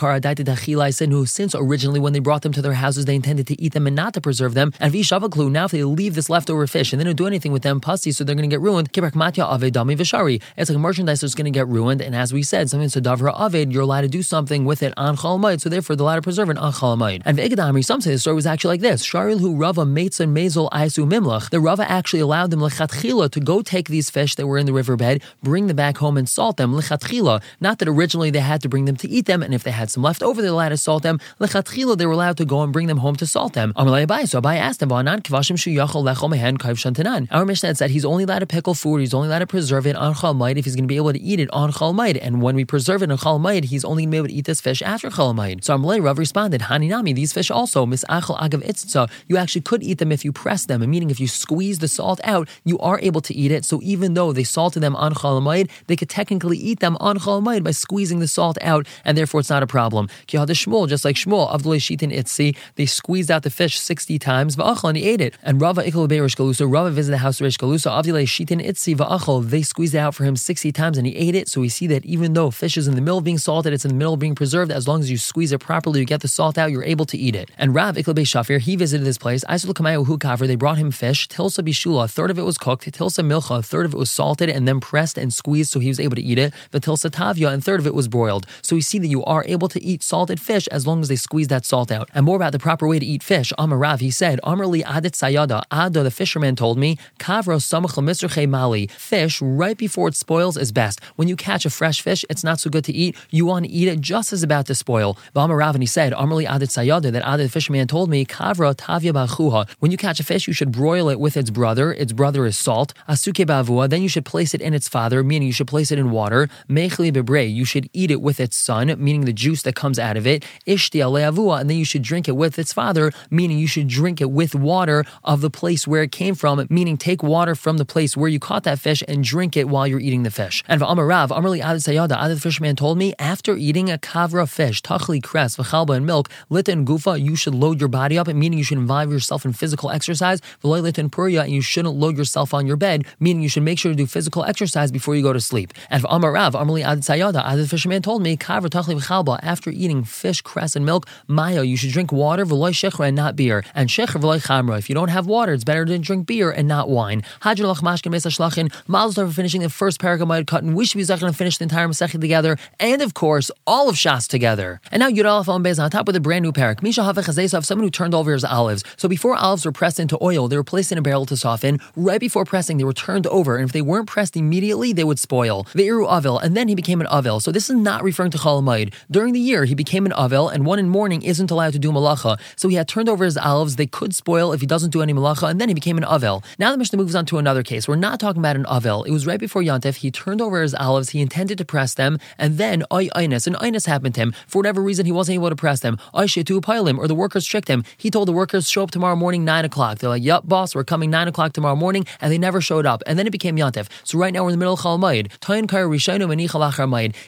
since 1.26 1.54
originally 1.54 2.00
when 2.00 2.12
they 2.12 2.18
brought 2.18 2.42
them 2.42 2.52
to 2.52 2.62
their 2.62 2.74
houses 2.74 3.04
they 3.04 3.14
intended 3.14 3.46
to 3.46 3.60
eat 3.60 3.72
them 3.72 3.86
and 3.86 3.96
not 3.96 4.14
to 4.14 4.20
preserve 4.20 4.54
them. 4.54 4.72
And 4.80 4.92
Vishavaklu, 4.92 5.50
now 5.50 5.66
if 5.66 5.72
they 5.72 5.84
leave 5.84 6.14
this 6.14 6.30
leftover 6.30 6.66
fish 6.66 6.92
and 6.92 7.00
they 7.00 7.04
don't 7.04 7.16
do 7.16 7.26
anything 7.26 7.52
with 7.52 7.62
them, 7.62 7.80
pasi, 7.80 8.12
so 8.12 8.24
they're 8.24 8.34
going 8.34 8.48
to 8.48 8.54
get 8.54 8.60
ruined. 8.60 8.92
Vishari. 8.92 10.42
It's 10.56 10.70
like 10.70 10.78
merchandise 10.78 11.20
that's 11.20 11.34
going 11.34 11.46
to 11.46 11.50
get 11.50 11.68
ruined. 11.68 12.00
And 12.00 12.14
as 12.14 12.32
we 12.32 12.42
said, 12.42 12.70
something 12.70 12.88
so 12.88 13.00
Davra 13.00 13.34
Aved, 13.36 13.72
you're 13.72 13.82
allowed 13.82 14.02
to 14.02 14.08
do 14.08 14.22
something 14.22 14.64
with 14.64 14.82
it 14.82 14.92
on 14.96 15.16
Chalamayid, 15.16 15.60
so 15.60 15.68
therefore 15.68 15.96
they're 15.96 16.04
allowed 16.04 16.16
to 16.16 16.22
preserve 16.22 16.50
it 16.50 16.58
on 16.58 16.72
Chalamayid. 16.72 17.22
And 17.24 17.38
Vegadamri, 17.38 17.84
some 17.84 18.00
say 18.00 18.12
the 18.12 18.18
story 18.18 18.34
was 18.34 18.46
actually 18.46 18.74
like 18.74 18.80
this. 18.80 19.04
Sharil 19.04 19.40
who 19.40 19.56
Rava 19.56 19.84
Meitzan 19.84 20.30
Mazel 20.30 20.68
Aisu 20.70 21.08
Mimlach. 21.08 21.50
The 21.50 21.60
Rava 21.60 21.90
actually 21.90 22.20
allowed 22.20 22.50
them 22.50 22.60
lechatchila 22.60 23.30
to 23.30 23.40
go 23.40 23.62
take 23.62 23.88
these 23.88 24.10
fish 24.10 24.34
that 24.36 24.46
were 24.46 24.58
in 24.58 24.66
the 24.66 24.72
riverbed, 24.72 25.22
bring 25.42 25.66
them 25.66 25.76
back 25.76 25.98
home 25.98 26.16
and 26.16 26.28
salt 26.28 26.56
them 26.56 26.72
lechatchila. 26.72 27.42
Not 27.60 27.78
that 27.78 27.88
originally 27.88 28.30
they 28.30 28.40
had 28.40 28.62
to 28.62 28.68
bring 28.68 28.84
them 28.84 28.96
to 28.96 29.08
eat 29.08 29.26
them, 29.26 29.42
and 29.42 29.54
if 29.54 29.62
they 29.62 29.70
had 29.70 29.90
some 29.96 30.02
left 30.02 30.22
over, 30.22 30.42
they 30.42 30.48
were 30.48 30.54
allowed 30.54 30.68
to 30.68 30.76
salt 30.76 31.02
them. 31.02 31.18
Lechatchila, 31.40 31.96
they 31.96 32.04
were 32.04 32.12
allowed 32.12 32.36
to 32.36 32.44
go 32.44 32.60
and 32.62 32.70
bring 32.70 32.86
them 32.86 32.98
home 32.98 33.16
to 33.16 33.26
salt 33.26 33.54
them. 33.54 33.72
Amalei 33.76 34.28
so 34.28 34.42
Abai 34.42 34.58
asked 34.58 34.82
him, 34.82 34.90
kvashim 34.90 35.56
lechol 35.56 36.30
mehen 36.30 36.58
shantanan. 36.58 37.26
Our 37.30 37.46
Mishnah 37.46 37.74
said 37.76 37.88
he's 37.90 38.04
only 38.04 38.24
allowed 38.24 38.40
to 38.40 38.46
pickle 38.46 38.74
food, 38.74 39.00
he's 39.00 39.14
only 39.14 39.28
allowed 39.28 39.38
to 39.38 39.46
preserve 39.46 39.86
it 39.86 39.96
on 39.96 40.14
chalmaid 40.14 40.58
if 40.58 40.66
he's 40.66 40.76
going 40.76 40.84
to 40.84 40.88
be 40.88 40.96
able 40.96 41.14
to 41.14 41.18
eat 41.18 41.40
it 41.40 41.50
on 41.50 41.72
chalmaid. 41.72 42.18
And 42.18 42.42
when 42.42 42.56
we 42.56 42.66
preserve 42.66 43.02
it 43.02 43.10
on 43.10 43.16
chalmaid, 43.16 43.64
he's 43.64 43.86
only 43.86 44.02
going 44.02 44.10
to 44.10 44.12
be 44.12 44.16
able 44.18 44.28
to 44.28 44.34
eat 44.34 44.44
this 44.44 44.60
fish 44.60 44.82
after 44.82 45.08
chalmaid. 45.08 45.64
So 45.64 45.78
Amalei 45.78 46.04
Rav 46.04 46.18
responded, 46.18 46.60
Haninami, 46.60 47.14
these 47.14 47.32
fish 47.32 47.50
also, 47.50 47.86
misachal 47.86 48.38
agav 48.38 48.62
itzitza, 48.66 49.10
you 49.28 49.38
actually 49.38 49.62
could 49.62 49.82
eat 49.82 49.96
them 49.96 50.12
if 50.12 50.26
you 50.26 50.32
press 50.32 50.66
them, 50.66 50.88
meaning 50.90 51.08
if 51.08 51.18
you 51.18 51.26
squeeze 51.26 51.78
the 51.78 51.88
salt 51.88 52.20
out, 52.22 52.50
you 52.64 52.78
are 52.80 53.00
able 53.00 53.22
to 53.22 53.34
eat 53.34 53.50
it. 53.50 53.64
So 53.64 53.80
even 53.82 54.12
though 54.12 54.34
they 54.34 54.44
salted 54.44 54.82
them 54.82 54.94
on 54.94 55.14
chalamayid, 55.14 55.70
they 55.86 55.96
could 55.96 56.10
technically 56.10 56.58
eat 56.58 56.80
them 56.80 56.98
on 57.00 57.18
chalamayid 57.18 57.64
by 57.64 57.70
squeezing 57.70 58.18
the 58.18 58.28
salt 58.28 58.58
out, 58.60 58.86
and 59.06 59.16
therefore 59.16 59.40
it's 59.40 59.48
not 59.48 59.62
a 59.62 59.66
problem. 59.66 59.85
Shmuel, 59.92 60.88
just 60.88 61.04
like 61.04 61.16
Shmuel, 61.16 61.50
Avdulay 61.52 61.78
Shitin 61.78 62.12
Itzi, 62.12 62.56
they 62.76 62.86
squeezed 62.86 63.30
out 63.30 63.42
the 63.42 63.50
fish 63.50 63.78
60 63.78 64.18
times, 64.18 64.56
and 64.58 64.96
he 64.96 65.08
ate 65.08 65.20
it. 65.20 65.34
And 65.42 65.60
Rava 65.60 65.82
Ikal 65.82 66.08
Rish 66.08 66.36
Galusa, 66.36 66.70
Rava 66.70 66.90
visited 66.90 67.14
the 67.14 67.18
house 67.18 67.40
of 67.40 67.44
Rish 67.44 67.58
Galusa, 67.58 67.90
Avdulay 67.90 68.24
Shitin 68.24 68.64
Itzi, 68.64 69.50
they 69.50 69.62
squeezed 69.62 69.94
it 69.94 69.98
out 69.98 70.14
for 70.14 70.24
him 70.24 70.36
60 70.36 70.72
times 70.72 70.98
and 70.98 71.06
he 71.06 71.16
ate 71.16 71.34
it. 71.34 71.48
So 71.48 71.60
we 71.60 71.68
see 71.68 71.86
that 71.88 72.04
even 72.04 72.32
though 72.32 72.50
fish 72.50 72.76
is 72.76 72.88
in 72.88 72.94
the 72.94 73.00
middle 73.00 73.18
of 73.18 73.24
being 73.24 73.38
salted, 73.38 73.72
it's 73.72 73.84
in 73.84 73.90
the 73.90 73.96
middle 73.96 74.14
of 74.14 74.20
being 74.20 74.34
preserved, 74.34 74.70
as 74.70 74.88
long 74.88 75.00
as 75.00 75.10
you 75.10 75.18
squeeze 75.18 75.52
it 75.52 75.60
properly, 75.60 76.00
you 76.00 76.06
get 76.06 76.20
the 76.20 76.28
salt 76.28 76.58
out, 76.58 76.70
you're 76.70 76.84
able 76.84 77.06
to 77.06 77.18
eat 77.18 77.34
it. 77.34 77.50
And 77.58 77.74
Rav 77.74 77.96
Ikal 77.96 78.14
Shafir, 78.14 78.60
he 78.60 78.76
visited 78.76 79.04
this 79.04 79.18
place, 79.18 79.44
Aisul 79.44 79.74
Kamayu 79.74 80.06
Hu 80.06 80.18
Kavr, 80.18 80.46
they 80.46 80.56
brought 80.56 80.78
him 80.78 80.90
fish, 80.90 81.28
Tilsa 81.28 81.62
Bishula, 81.62 82.04
a 82.04 82.08
third 82.08 82.30
of 82.30 82.38
it 82.38 82.42
was 82.42 82.58
cooked, 82.58 82.90
Tilsa 82.92 83.22
Milcha, 83.22 83.58
a 83.58 83.62
third 83.62 83.86
of 83.86 83.94
it 83.94 83.96
was 83.96 84.10
salted 84.10 84.48
and 84.48 84.66
then 84.66 84.80
pressed 84.80 85.18
and 85.18 85.32
squeezed 85.32 85.70
so 85.70 85.80
he 85.80 85.88
was 85.88 86.00
able 86.00 86.16
to 86.16 86.22
eat 86.22 86.38
it, 86.38 86.52
But 86.70 86.82
Tilsa 86.82 87.10
Tavia, 87.10 87.50
and 87.50 87.62
third 87.62 87.80
of 87.80 87.86
it 87.86 87.94
was 87.94 88.08
broiled. 88.08 88.46
So 88.62 88.76
we 88.76 88.82
see 88.82 88.98
that 88.98 89.08
you 89.08 89.24
are 89.24 89.44
able 89.46 89.68
to 89.68 89.75
eat 89.82 90.02
salted 90.02 90.40
fish 90.40 90.66
as 90.68 90.86
long 90.86 91.00
as 91.00 91.08
they 91.08 91.16
squeeze 91.16 91.48
that 91.48 91.64
salt 91.64 91.90
out. 91.90 92.08
And 92.14 92.24
more 92.26 92.36
about 92.36 92.52
the 92.52 92.58
proper 92.58 92.86
way 92.86 92.98
to 92.98 93.06
eat 93.06 93.22
fish, 93.22 93.52
Amar 93.58 93.78
Rav, 93.78 94.00
he 94.00 94.10
said, 94.10 94.40
Amar 94.44 94.66
li 94.66 94.82
adit 94.82 95.12
sayada, 95.12 95.62
Ada, 95.72 96.02
the 96.02 96.10
fisherman 96.10 96.56
told 96.56 96.78
me, 96.78 96.98
Kavro 97.18 97.58
samach 97.58 98.48
mali, 98.48 98.86
fish 98.86 99.40
right 99.42 99.76
before 99.76 100.08
it 100.08 100.14
spoils 100.14 100.56
is 100.56 100.72
best. 100.72 101.00
When 101.16 101.28
you 101.28 101.36
catch 101.36 101.64
a 101.64 101.70
fresh 101.70 102.00
fish, 102.00 102.24
it's 102.30 102.44
not 102.44 102.60
so 102.60 102.70
good 102.70 102.84
to 102.84 102.92
eat. 102.92 103.16
You 103.30 103.46
want 103.46 103.66
to 103.66 103.70
eat 103.70 103.88
it 103.88 104.00
just 104.00 104.32
as 104.32 104.42
about 104.42 104.66
to 104.66 104.74
spoil. 104.74 105.18
Amar 105.34 105.56
Rav, 105.56 105.74
and 105.74 105.82
he 105.82 105.86
said, 105.86 106.12
Amar 106.14 106.36
li 106.36 106.46
adit 106.46 106.70
sayada, 106.70 107.12
that 107.12 107.26
Ada, 107.26 107.44
the 107.44 107.48
fisherman 107.48 107.86
told 107.86 108.10
me, 108.10 108.24
kavro 108.24 108.74
tavia 108.76 109.12
bachuha. 109.12 109.68
When 109.80 109.90
you 109.90 109.98
catch 109.98 110.20
a 110.20 110.24
fish, 110.24 110.46
you 110.46 110.52
should 110.52 110.72
broil 110.72 111.08
it 111.08 111.20
with 111.20 111.36
its 111.36 111.50
brother. 111.50 111.92
Its 111.92 112.12
brother 112.12 112.46
is 112.46 112.56
salt. 112.56 112.94
Asuke 113.08 113.46
bavua. 113.46 113.88
Then 113.88 114.02
you 114.02 114.08
should 114.08 114.24
place 114.24 114.54
it 114.54 114.60
in 114.60 114.74
its 114.74 114.88
father, 114.88 115.22
meaning 115.22 115.46
you 115.46 115.52
should 115.52 115.68
place 115.68 115.90
it 115.90 115.98
in 115.98 116.10
water. 116.10 116.48
Mechli 116.68 117.12
bebre. 117.12 117.52
You 117.52 117.64
should 117.64 117.88
eat 117.92 118.10
it 118.10 118.20
with 118.20 118.40
its 118.40 118.56
son, 118.56 118.94
meaning 118.98 119.24
the 119.24 119.32
juice 119.32 119.62
that 119.66 119.74
comes 119.76 119.98
out 119.98 120.16
of 120.16 120.26
it. 120.26 120.44
Ishti 120.66 121.00
aleavua. 121.00 121.60
And 121.60 121.68
then 121.68 121.76
you 121.76 121.84
should 121.84 122.02
drink 122.02 122.26
it 122.28 122.36
with 122.36 122.58
its 122.58 122.72
father, 122.72 123.12
meaning 123.30 123.58
you 123.58 123.66
should 123.66 123.88
drink 123.88 124.20
it 124.20 124.30
with 124.30 124.54
water 124.54 125.04
of 125.22 125.42
the 125.42 125.50
place 125.50 125.86
where 125.86 126.02
it 126.02 126.12
came 126.12 126.34
from, 126.34 126.66
meaning 126.70 126.96
take 126.96 127.22
water 127.22 127.54
from 127.54 127.76
the 127.76 127.84
place 127.84 128.16
where 128.16 128.30
you 128.30 128.40
caught 128.40 128.62
that 128.64 128.78
fish 128.78 129.02
and 129.06 129.22
drink 129.22 129.56
it 129.56 129.68
while 129.68 129.86
you're 129.86 130.00
eating 130.00 130.22
the 130.22 130.30
fish. 130.30 130.64
And 130.66 130.80
Amarav, 130.80 131.28
Amarli 131.28 131.60
Adid 131.62 131.84
Sayada, 131.86 132.16
Adid 132.16 132.40
fisherman 132.40 132.76
told 132.76 132.96
me, 132.96 133.12
after 133.18 133.56
eating 133.56 133.90
a 133.90 133.98
kavra 133.98 134.48
fish, 134.48 134.80
tachli 134.82 135.22
cress, 135.22 135.56
v'chalba 135.56 135.96
and 135.96 136.06
milk, 136.06 136.30
lit 136.48 136.68
and 136.68 136.86
gufa, 136.86 137.20
you 137.20 137.36
should 137.36 137.54
load 137.54 137.80
your 137.80 137.88
body 137.88 138.16
up, 138.16 138.28
meaning 138.28 138.58
you 138.58 138.64
should 138.64 138.78
involve 138.78 139.10
yourself 139.10 139.44
in 139.44 139.52
physical 139.52 139.90
exercise, 139.90 140.40
v'loilit 140.62 140.96
and 140.98 141.10
puria, 141.10 141.42
and 141.42 141.52
you 141.52 141.60
shouldn't 141.60 141.96
load 141.96 142.16
yourself 142.16 142.54
on 142.54 142.66
your 142.66 142.76
bed, 142.76 143.04
meaning 143.20 143.42
you 143.42 143.48
should 143.48 143.64
make 143.64 143.78
sure 143.78 143.90
to 143.90 143.96
do 143.96 144.06
physical 144.06 144.44
exercise 144.44 144.92
before 144.92 145.16
you 145.16 145.22
go 145.22 145.32
to 145.32 145.40
sleep. 145.40 145.72
And 145.90 146.02
Amarav, 146.04 146.52
Amarli 146.52 146.84
Adid 146.84 147.04
Sayada, 147.04 147.44
Adid 147.44 147.68
fisherman 147.68 148.02
told 148.02 148.22
me, 148.22 148.36
kavra 148.36 148.68
tachli 148.68 148.94
v'chalba, 149.00 149.40
after 149.56 149.70
eating 149.70 150.04
fish, 150.04 150.42
cress, 150.42 150.76
and 150.76 150.84
milk, 150.84 151.06
maya, 151.26 151.62
you 151.62 151.78
should 151.78 151.92
drink 151.92 152.12
water, 152.12 152.44
v'loy 152.44 152.72
shechra, 152.72 153.06
and 153.08 153.16
not 153.16 153.36
beer, 153.36 153.64
and 153.74 153.88
shechra 153.88 154.20
v'loy 154.20 154.38
chamra. 154.38 154.76
If 154.78 154.90
you 154.90 154.94
don't 154.94 155.08
have 155.08 155.26
water, 155.26 155.54
it's 155.54 155.64
better 155.64 155.86
to 155.86 155.98
drink 155.98 156.26
beer 156.26 156.50
and 156.50 156.68
not 156.68 156.90
wine. 156.90 157.22
Hajjalach 157.40 157.80
mashkin 157.80 158.10
mesa 158.10 158.28
shlachin, 158.28 158.70
Mazel 158.86 159.26
for 159.26 159.32
finishing 159.32 159.62
the 159.62 159.70
first 159.70 159.98
paragraph 159.98 160.44
cut, 160.46 160.62
and 160.62 160.76
we 160.76 160.84
should 160.84 160.98
be 160.98 161.04
to 161.04 161.32
finish 161.32 161.56
the 161.56 161.62
entire 161.62 161.88
Masechet 161.88 162.20
together, 162.20 162.58
and 162.78 163.00
of 163.00 163.14
course, 163.14 163.50
all 163.66 163.88
of 163.88 163.96
Shas 163.96 164.28
together. 164.28 164.80
And 164.90 165.00
now 165.00 165.08
Yud 165.08 165.24
Aleph 165.24 165.48
on 165.48 165.62
Bez 165.62 165.78
on 165.78 165.90
top 165.90 166.06
with 166.06 166.16
a 166.16 166.20
brand 166.20 166.42
new 166.42 166.52
parak. 166.52 166.82
Misha 166.82 167.00
Havach 167.00 167.64
someone 167.64 167.86
who 167.86 167.90
turned 167.90 168.14
over 168.14 168.32
his 168.32 168.44
olives. 168.44 168.84
So 168.96 169.08
before 169.08 169.34
olives 169.36 169.64
were 169.64 169.72
pressed 169.72 169.98
into 169.98 170.18
oil, 170.22 170.48
they 170.48 170.56
were 170.56 170.64
placed 170.64 170.92
in 170.92 170.98
a 170.98 171.02
barrel 171.02 171.24
to 171.26 171.36
soften. 171.36 171.80
Right 171.96 172.20
before 172.20 172.44
pressing, 172.44 172.76
they 172.76 172.84
were 172.84 172.92
turned 172.92 173.26
over, 173.28 173.56
and 173.56 173.64
if 173.64 173.72
they 173.72 173.82
weren't 173.82 174.06
pressed 174.06 174.36
immediately, 174.36 174.92
they 174.92 175.04
would 175.04 175.18
spoil. 175.18 175.64
Ve'iru 175.74 176.06
Avil, 176.08 176.38
and 176.38 176.56
then 176.56 176.68
he 176.68 176.74
became 176.74 177.00
an 177.00 177.06
Avil. 177.10 177.40
So 177.40 177.50
this 177.52 177.70
is 177.70 177.76
not 177.76 178.02
referring 178.02 178.32
to 178.32 178.38
Chalamayid. 178.38 178.92
During 179.10 179.32
the 179.36 179.40
year, 179.40 179.66
he 179.66 179.74
became 179.74 180.06
an 180.06 180.14
Avil, 180.16 180.48
and 180.48 180.64
one 180.64 180.78
in 180.78 180.88
mourning 180.88 181.20
isn't 181.20 181.50
allowed 181.50 181.74
to 181.74 181.78
do 181.78 181.92
malacha. 181.92 182.40
So 182.56 182.68
he 182.68 182.76
had 182.76 182.88
turned 182.88 183.08
over 183.08 183.22
his 183.22 183.36
olives. 183.36 183.76
They 183.76 183.86
could 183.86 184.14
spoil 184.14 184.54
if 184.54 184.62
he 184.62 184.66
doesn't 184.66 184.90
do 184.90 185.02
any 185.02 185.12
malacha, 185.12 185.50
and 185.50 185.60
then 185.60 185.68
he 185.68 185.74
became 185.74 185.98
an 185.98 186.04
Avil. 186.04 186.42
Now 186.58 186.72
the 186.72 186.78
Mishnah 186.78 186.96
moves 186.96 187.14
on 187.14 187.26
to 187.26 187.36
another 187.36 187.62
case. 187.62 187.86
We're 187.86 187.96
not 187.96 188.18
talking 188.18 188.40
about 188.40 188.56
an 188.56 188.64
Avil. 188.66 189.04
It 189.04 189.10
was 189.10 189.26
right 189.26 189.38
before 189.38 189.60
Yontif. 189.60 189.96
He 189.96 190.10
turned 190.10 190.40
over 190.40 190.62
his 190.62 190.74
olives. 190.74 191.10
He 191.10 191.20
intended 191.20 191.58
to 191.58 191.66
press 191.66 191.92
them, 191.92 192.18
and 192.38 192.56
then 192.56 192.82
Oy 192.90 193.08
Inus, 193.08 193.46
and 193.46 193.56
Inus 193.56 193.86
happened 193.86 194.14
to 194.14 194.22
him. 194.22 194.32
For 194.46 194.58
whatever 194.60 194.80
reason, 194.80 195.04
he 195.04 195.12
wasn't 195.12 195.34
able 195.34 195.50
to 195.50 195.56
press 195.56 195.80
them. 195.80 195.98
Oy 196.16 196.24
Shetu 196.24 196.88
him, 196.88 196.98
or 196.98 197.06
the 197.06 197.14
workers 197.14 197.44
tricked 197.44 197.68
him. 197.68 197.84
He 197.98 198.10
told 198.10 198.28
the 198.28 198.32
workers, 198.32 198.70
show 198.70 198.84
up 198.84 198.90
tomorrow 198.90 199.16
morning, 199.16 199.44
9 199.44 199.66
o'clock. 199.66 199.98
They're 199.98 200.08
like, 200.08 200.24
yep, 200.24 200.44
boss, 200.46 200.74
we're 200.74 200.84
coming 200.84 201.10
9 201.10 201.28
o'clock 201.28 201.52
tomorrow 201.52 201.76
morning, 201.76 202.06
and 202.22 202.32
they 202.32 202.38
never 202.38 202.62
showed 202.62 202.86
up. 202.86 203.02
And 203.06 203.18
then 203.18 203.26
it 203.26 203.32
became 203.32 203.56
Yontif. 203.56 203.88
So 204.04 204.16
right 204.18 204.32
now 204.32 204.44
we're 204.44 204.48
in 204.48 204.54
the 204.54 204.64
middle 204.64 204.74
of 204.74 204.80
Chalmayid. 204.80 205.28
Tayin 205.40 205.66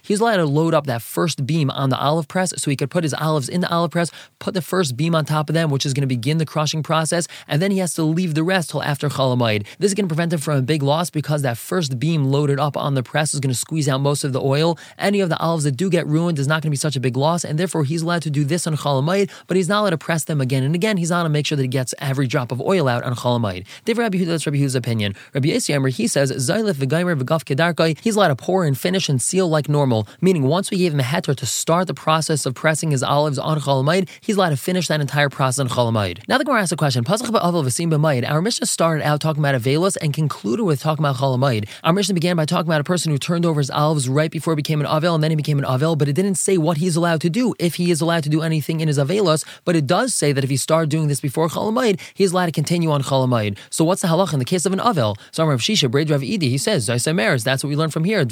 He's 0.02 0.20
allowed 0.20 0.36
to 0.36 0.46
load 0.46 0.74
up 0.74 0.86
that 0.86 1.02
first 1.02 1.46
beam 1.46 1.70
on 1.70 1.90
the 1.90 1.97
olive 1.98 2.28
press 2.28 2.52
so 2.56 2.70
he 2.70 2.76
could 2.76 2.90
put 2.90 3.04
his 3.04 3.14
olives 3.14 3.48
in 3.48 3.60
the 3.60 3.70
olive 3.70 3.90
press, 3.90 4.10
put 4.38 4.54
the 4.54 4.62
first 4.62 4.96
beam 4.96 5.14
on 5.14 5.24
top 5.24 5.48
of 5.48 5.54
them, 5.54 5.70
which 5.70 5.84
is 5.84 5.94
going 5.94 6.02
to 6.02 6.06
begin 6.06 6.38
the 6.38 6.46
crushing 6.46 6.82
process, 6.82 7.28
and 7.46 7.60
then 7.60 7.70
he 7.70 7.78
has 7.78 7.94
to 7.94 8.02
leave 8.02 8.34
the 8.34 8.42
rest 8.42 8.70
till 8.70 8.82
after 8.82 9.08
Chalamayid. 9.08 9.66
This 9.78 9.90
is 9.90 9.94
going 9.94 10.06
to 10.06 10.14
prevent 10.14 10.32
him 10.32 10.40
from 10.40 10.56
a 10.56 10.62
big 10.62 10.82
loss 10.82 11.10
because 11.10 11.42
that 11.42 11.58
first 11.58 11.98
beam 11.98 12.24
loaded 12.24 12.58
up 12.58 12.76
on 12.76 12.94
the 12.94 13.02
press 13.02 13.34
is 13.34 13.40
going 13.40 13.52
to 13.52 13.58
squeeze 13.58 13.88
out 13.88 14.00
most 14.00 14.24
of 14.24 14.32
the 14.32 14.40
oil. 14.40 14.78
Any 14.98 15.20
of 15.20 15.28
the 15.28 15.38
olives 15.38 15.64
that 15.64 15.72
do 15.72 15.90
get 15.90 16.06
ruined 16.06 16.38
is 16.38 16.48
not 16.48 16.62
going 16.62 16.70
to 16.70 16.70
be 16.70 16.76
such 16.76 16.96
a 16.96 17.00
big 17.00 17.16
loss, 17.16 17.44
and 17.44 17.58
therefore 17.58 17.84
he's 17.84 18.02
allowed 18.02 18.22
to 18.22 18.30
do 18.30 18.44
this 18.44 18.66
on 18.66 18.76
Chalamayid, 18.76 19.30
but 19.46 19.56
he's 19.56 19.68
not 19.68 19.80
allowed 19.80 19.90
to 19.90 19.98
press 19.98 20.24
them 20.24 20.40
again 20.40 20.62
and 20.62 20.74
again. 20.74 20.96
He's 20.96 21.10
allowed 21.10 21.24
to 21.24 21.28
make 21.28 21.46
sure 21.46 21.56
that 21.56 21.62
he 21.62 21.68
gets 21.68 21.94
every 21.98 22.26
drop 22.26 22.52
of 22.52 22.60
oil 22.60 22.88
out 22.88 23.02
on 23.02 23.14
Chalamayid. 23.14 23.66
Rabbi 23.98 24.18
that's 24.18 24.46
Rabbi 24.46 24.58
Huda's 24.58 24.74
opinion. 24.74 25.14
Rabbi 25.34 25.48
Yisrael, 25.48 25.90
he 25.90 26.06
says, 26.06 26.30
v'gaf 26.30 27.44
kedarkai, 27.44 27.98
he's 28.00 28.16
allowed 28.16 28.28
to 28.28 28.36
pour 28.36 28.64
and 28.64 28.78
finish 28.78 29.08
and 29.08 29.20
seal 29.20 29.48
like 29.48 29.68
normal, 29.68 30.06
meaning 30.20 30.44
once 30.44 30.70
we 30.70 30.78
gave 30.78 30.92
him 30.92 31.00
a 31.00 31.02
heter 31.02 31.34
to 31.36 31.46
start 31.46 31.87
the 31.88 31.94
process 31.94 32.46
of 32.46 32.54
pressing 32.54 32.92
his 32.92 33.02
olives 33.02 33.38
on 33.38 33.58
Chalamayid, 33.60 34.08
he's 34.20 34.36
allowed 34.36 34.50
to 34.50 34.56
finish 34.56 34.86
that 34.86 35.00
entire 35.00 35.28
process 35.28 35.58
on 35.58 35.68
Chalamayid. 35.68 36.20
Now 36.28 36.38
the 36.38 36.44
Gemara 36.44 36.60
asks 36.60 36.70
a 36.70 36.76
question, 36.76 37.02
Pasach 37.02 37.26
ba'avel 37.26 37.64
v'sim 37.64 37.90
b'mayid, 37.90 38.28
our 38.30 38.40
Mishnah 38.40 38.66
started 38.66 39.04
out 39.04 39.20
talking 39.20 39.42
about 39.42 39.60
Avelos 39.60 39.96
and 40.00 40.14
concluded 40.14 40.64
with 40.64 40.80
talking 40.80 41.04
about 41.04 41.16
Chalamayid. 41.16 41.68
Our 41.82 41.92
Mishnah 41.92 42.14
began 42.14 42.36
by 42.36 42.44
talking 42.44 42.68
about 42.68 42.80
a 42.80 42.84
person 42.84 43.10
who 43.10 43.18
turned 43.18 43.44
over 43.44 43.58
his 43.60 43.70
olives 43.70 44.08
right 44.08 44.30
before 44.30 44.52
he 44.52 44.56
became 44.56 44.80
an 44.80 44.86
Avel, 44.86 45.14
and 45.14 45.24
then 45.24 45.30
he 45.30 45.36
became 45.36 45.58
an 45.58 45.64
Avel, 45.64 45.98
but 45.98 46.08
it 46.08 46.12
didn't 46.12 46.36
say 46.36 46.56
what 46.58 46.76
he's 46.76 46.94
allowed 46.94 47.20
to 47.22 47.30
do, 47.30 47.54
if 47.58 47.74
he 47.74 47.90
is 47.90 48.00
allowed 48.00 48.22
to 48.22 48.28
do 48.28 48.42
anything 48.42 48.80
in 48.80 48.86
his 48.86 48.98
Avelos, 48.98 49.44
but 49.64 49.74
it 49.74 49.86
does 49.86 50.14
say 50.14 50.32
that 50.32 50.44
if 50.44 50.50
he 50.50 50.56
started 50.56 50.90
doing 50.90 51.08
this 51.08 51.20
before 51.20 51.48
Chalamayid, 51.48 51.98
he's 52.14 52.32
allowed 52.32 52.46
to 52.46 52.52
continue 52.52 52.90
on 52.90 53.02
Chalamayid. 53.02 53.56
So 53.70 53.84
what's 53.84 54.02
the 54.02 54.08
halach 54.08 54.32
in 54.32 54.38
the 54.38 54.44
case 54.44 54.66
of 54.66 54.72
an 54.72 54.78
Avel? 54.78 55.16
So 55.32 55.46
Rav 55.46 55.60
Shisha, 55.60 55.90
Braid 55.90 56.10
Rav 56.10 56.20
Idi, 56.20 56.42
he 56.50 56.58
says, 56.58 56.88
Zaisameres, 56.88 57.42
that's 57.44 57.64
what 57.64 57.70
we 57.70 57.76
learn 57.76 57.90
from 57.90 58.04
here. 58.04 58.26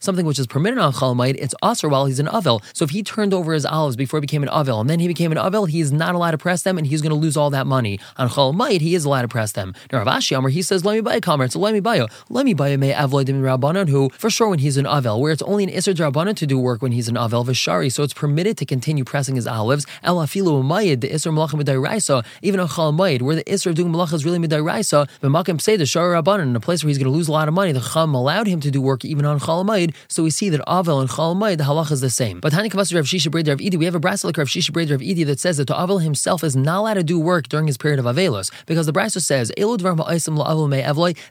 Something 0.00 0.26
which 0.26 0.38
is 0.38 0.46
permitted 0.46 0.78
on 0.78 0.92
Chalamayid, 0.92 1.49
it's 1.50 1.60
Asr 1.62 1.90
while 1.90 2.06
he's 2.06 2.20
an 2.20 2.26
Avel. 2.26 2.62
So 2.72 2.84
if 2.84 2.90
he 2.90 3.02
turned 3.02 3.34
over 3.34 3.52
his 3.52 3.66
olives 3.66 3.96
before 3.96 4.18
he 4.18 4.22
became 4.22 4.42
an 4.42 4.48
Avel, 4.48 4.80
and 4.80 4.88
then 4.88 5.00
he 5.00 5.08
became 5.08 5.32
an 5.32 5.38
Avel, 5.38 5.68
he 5.68 5.80
is 5.80 5.92
not 5.92 6.14
allowed 6.14 6.30
to 6.32 6.38
press 6.38 6.62
them, 6.62 6.78
and 6.78 6.86
he's 6.86 7.02
going 7.02 7.10
to 7.10 7.16
lose 7.16 7.36
all 7.36 7.50
that 7.50 7.66
money. 7.66 7.98
On 8.16 8.28
Chalamayid, 8.28 8.80
he 8.80 8.94
is 8.94 9.04
allowed 9.04 9.22
to 9.22 9.28
press 9.28 9.52
them. 9.52 9.74
Now 9.92 10.04
Rav 10.04 10.22
he 10.50 10.62
says, 10.62 10.84
let 10.84 10.94
me 10.94 11.00
buy 11.00 11.16
a 11.16 11.20
commerce, 11.20 11.56
let 11.56 11.74
me 11.74 11.80
buy 11.80 11.96
a, 11.96 12.06
let 12.28 12.44
me 12.44 12.54
buy 12.54 12.68
a 12.68 12.78
may 12.78 12.94
avoid 12.94 13.28
him 13.28 13.42
Rabbanon, 13.42 13.88
who, 13.88 14.10
for 14.10 14.30
sure, 14.30 14.48
when 14.48 14.60
he's 14.60 14.76
an 14.76 14.84
Avel, 14.84 15.18
where 15.20 15.32
it's 15.32 15.42
only 15.42 15.64
an 15.64 15.70
Isser 15.70 15.94
Rabbanon 15.94 16.36
to 16.36 16.46
do 16.46 16.58
work 16.58 16.82
when 16.82 16.92
he's 16.92 17.08
an 17.08 17.16
Avel, 17.16 17.44
Vashari, 17.44 17.90
so 17.90 18.02
it's 18.02 18.14
permitted 18.14 18.56
to 18.58 18.64
continue 18.64 19.04
pressing 19.04 19.34
his 19.34 19.46
olives. 19.46 19.86
El 20.02 20.16
Afilu 20.16 20.62
Umayid, 20.62 21.00
the 21.00 21.08
Isser 21.08 21.32
Malachim 21.32 21.62
Midairaisa, 21.62 22.24
even 22.42 22.60
on 22.60 22.68
Chalamayid, 22.68 23.22
where 23.22 23.36
the 23.36 23.44
Isser 23.44 23.66
of 23.66 23.74
doing 23.74 23.92
Malach 23.92 24.12
is 24.12 24.24
really 24.24 24.38
Midairaisa, 24.38 25.08
but 25.20 25.28
Makim 25.28 25.60
say 25.60 25.76
the 25.76 25.86
Shari 25.86 26.14
Rabbanon, 26.14 26.42
in 26.42 26.56
a 26.56 26.60
place 26.60 26.84
where 26.84 26.88
he's 26.88 26.98
going 26.98 27.10
to 27.10 27.16
lose 27.16 27.28
a 27.28 27.32
lot 27.32 27.48
of 27.48 27.54
money, 27.54 27.72
the 27.72 27.80
Chum 27.80 28.14
allowed 28.14 28.46
him 28.46 28.60
to 28.60 28.70
do 28.70 28.80
work 28.80 29.04
even 29.04 29.24
on 29.24 29.40
Chalamayid, 29.40 29.94
so 30.08 30.22
we 30.22 30.30
see 30.30 30.48
that 30.50 30.60
Avel 30.66 31.00
and 31.00 31.10
Chalamayid 31.10 31.39
Talmud, 31.40 31.58
the 31.58 31.64
halacha 31.64 31.92
is 31.92 32.02
the 32.02 32.10
same. 32.10 32.38
But 32.38 32.52
Rav 32.52 32.60
Shisha 32.60 33.28
Breder 33.28 33.52
of 33.52 33.60
Idi, 33.60 33.76
we 33.76 33.86
have 33.86 33.94
a 33.94 34.00
brasa 34.00 34.24
like 34.24 34.36
Rav 34.36 34.46
Shisha 34.46 34.72
Breder 34.72 34.90
of 34.90 35.00
Idi 35.00 35.24
that 35.24 35.40
says 35.40 35.56
that 35.56 35.68
the 35.68 35.74
Avil 35.74 36.00
himself 36.00 36.44
is 36.44 36.54
not 36.54 36.80
allowed 36.80 36.94
to 36.94 37.02
do 37.02 37.18
work 37.18 37.48
during 37.48 37.66
his 37.66 37.78
period 37.78 37.98
of 37.98 38.04
Avelos, 38.04 38.50
because 38.66 38.84
the 38.84 38.92
brasa 38.92 39.22
says, 39.22 39.50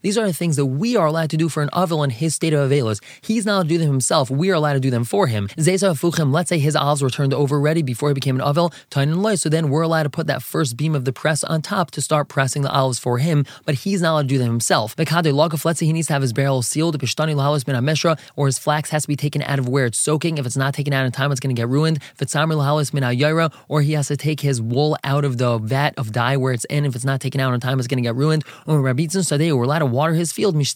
These 0.01 0.17
are 0.17 0.25
the 0.25 0.33
things 0.33 0.55
that 0.55 0.65
we 0.65 0.95
are 0.95 1.05
allowed 1.05 1.29
to 1.29 1.37
do 1.37 1.47
for 1.47 1.61
an 1.61 1.69
Avil 1.73 2.03
in 2.03 2.09
his 2.09 2.33
state 2.33 2.53
of 2.53 2.71
Avelos. 2.71 3.03
He's 3.21 3.45
not 3.45 3.53
allowed 3.53 3.63
to 3.63 3.69
do 3.69 3.77
them 3.77 3.87
himself, 3.89 4.31
we 4.31 4.49
are 4.49 4.55
allowed 4.55 4.73
to 4.73 4.79
do 4.79 4.89
them 4.89 5.03
for 5.03 5.27
him. 5.27 5.47
Let's 5.57 6.49
say 6.49 6.57
his 6.57 6.75
olives 6.75 7.03
were 7.03 7.11
turned 7.11 7.35
over 7.35 7.59
ready 7.59 7.83
before 7.83 8.09
he 8.09 8.15
became 8.15 8.35
an 8.35 8.41
Avil, 8.41 8.73
so 9.35 9.49
then 9.49 9.69
we're 9.69 9.83
allowed 9.83 10.03
to 10.03 10.09
put 10.09 10.25
that 10.25 10.41
first 10.41 10.75
beam 10.75 10.95
of 10.95 11.05
the 11.05 11.13
press 11.13 11.43
on 11.43 11.61
top 11.61 11.91
to 11.91 12.01
start 12.01 12.29
pressing 12.29 12.63
the 12.63 12.71
olives 12.71 12.97
for 12.97 13.19
him, 13.19 13.45
but 13.63 13.75
he's 13.75 14.01
not 14.01 14.13
allowed 14.13 14.21
to 14.23 14.27
do 14.29 14.39
them 14.39 14.47
himself. 14.47 14.95
Let's 14.97 15.79
say 15.79 15.85
he 15.85 15.93
needs 15.93 16.07
to 16.07 16.13
have 16.13 16.23
his 16.23 16.33
barrel 16.33 16.63
sealed, 16.63 16.95
or 18.35 18.45
his 18.47 18.59
flax 18.59 18.89
has 18.89 19.03
to 19.03 19.07
be 19.07 19.15
taken 19.15 19.43
out 19.43 19.59
of 19.59 19.69
where 19.69 19.85
it's 19.85 19.98
soaking. 19.99 20.37
If 20.37 20.45
it's 20.45 20.57
not 20.57 20.73
taken 20.73 20.93
out 20.93 21.05
in 21.05 21.11
time, 21.11 21.31
it's 21.31 21.39
going 21.39 21.55
to 21.55 21.59
get 21.59 21.67
ruined. 21.67 21.99
Or 23.67 23.81
he 23.81 23.93
has 23.93 24.07
to 24.07 24.17
take 24.17 24.41
his 24.41 24.61
wool 24.61 24.97
out 25.03 25.25
of 25.25 25.37
the 25.37 25.57
vat 25.57 25.93
of 25.97 26.11
dye 26.11 26.37
where 26.37 26.53
it's 26.53 26.65
in. 26.65 26.85
If 26.85 26.95
it's 26.95 27.05
not 27.05 27.21
taken 27.21 27.41
out 27.41 27.53
in 27.53 27.59
time, 27.59 27.79
it's 27.79 27.87
going 27.87 28.01
to 28.01 28.07
get 28.07 28.15
ruined. 28.15 28.43
Or 28.65 28.81
we're 28.81 29.63
allowed 29.63 29.79
to 29.79 29.85
water 29.85 30.13
his 30.13 30.31
field. 30.31 30.55
Once 30.55 30.75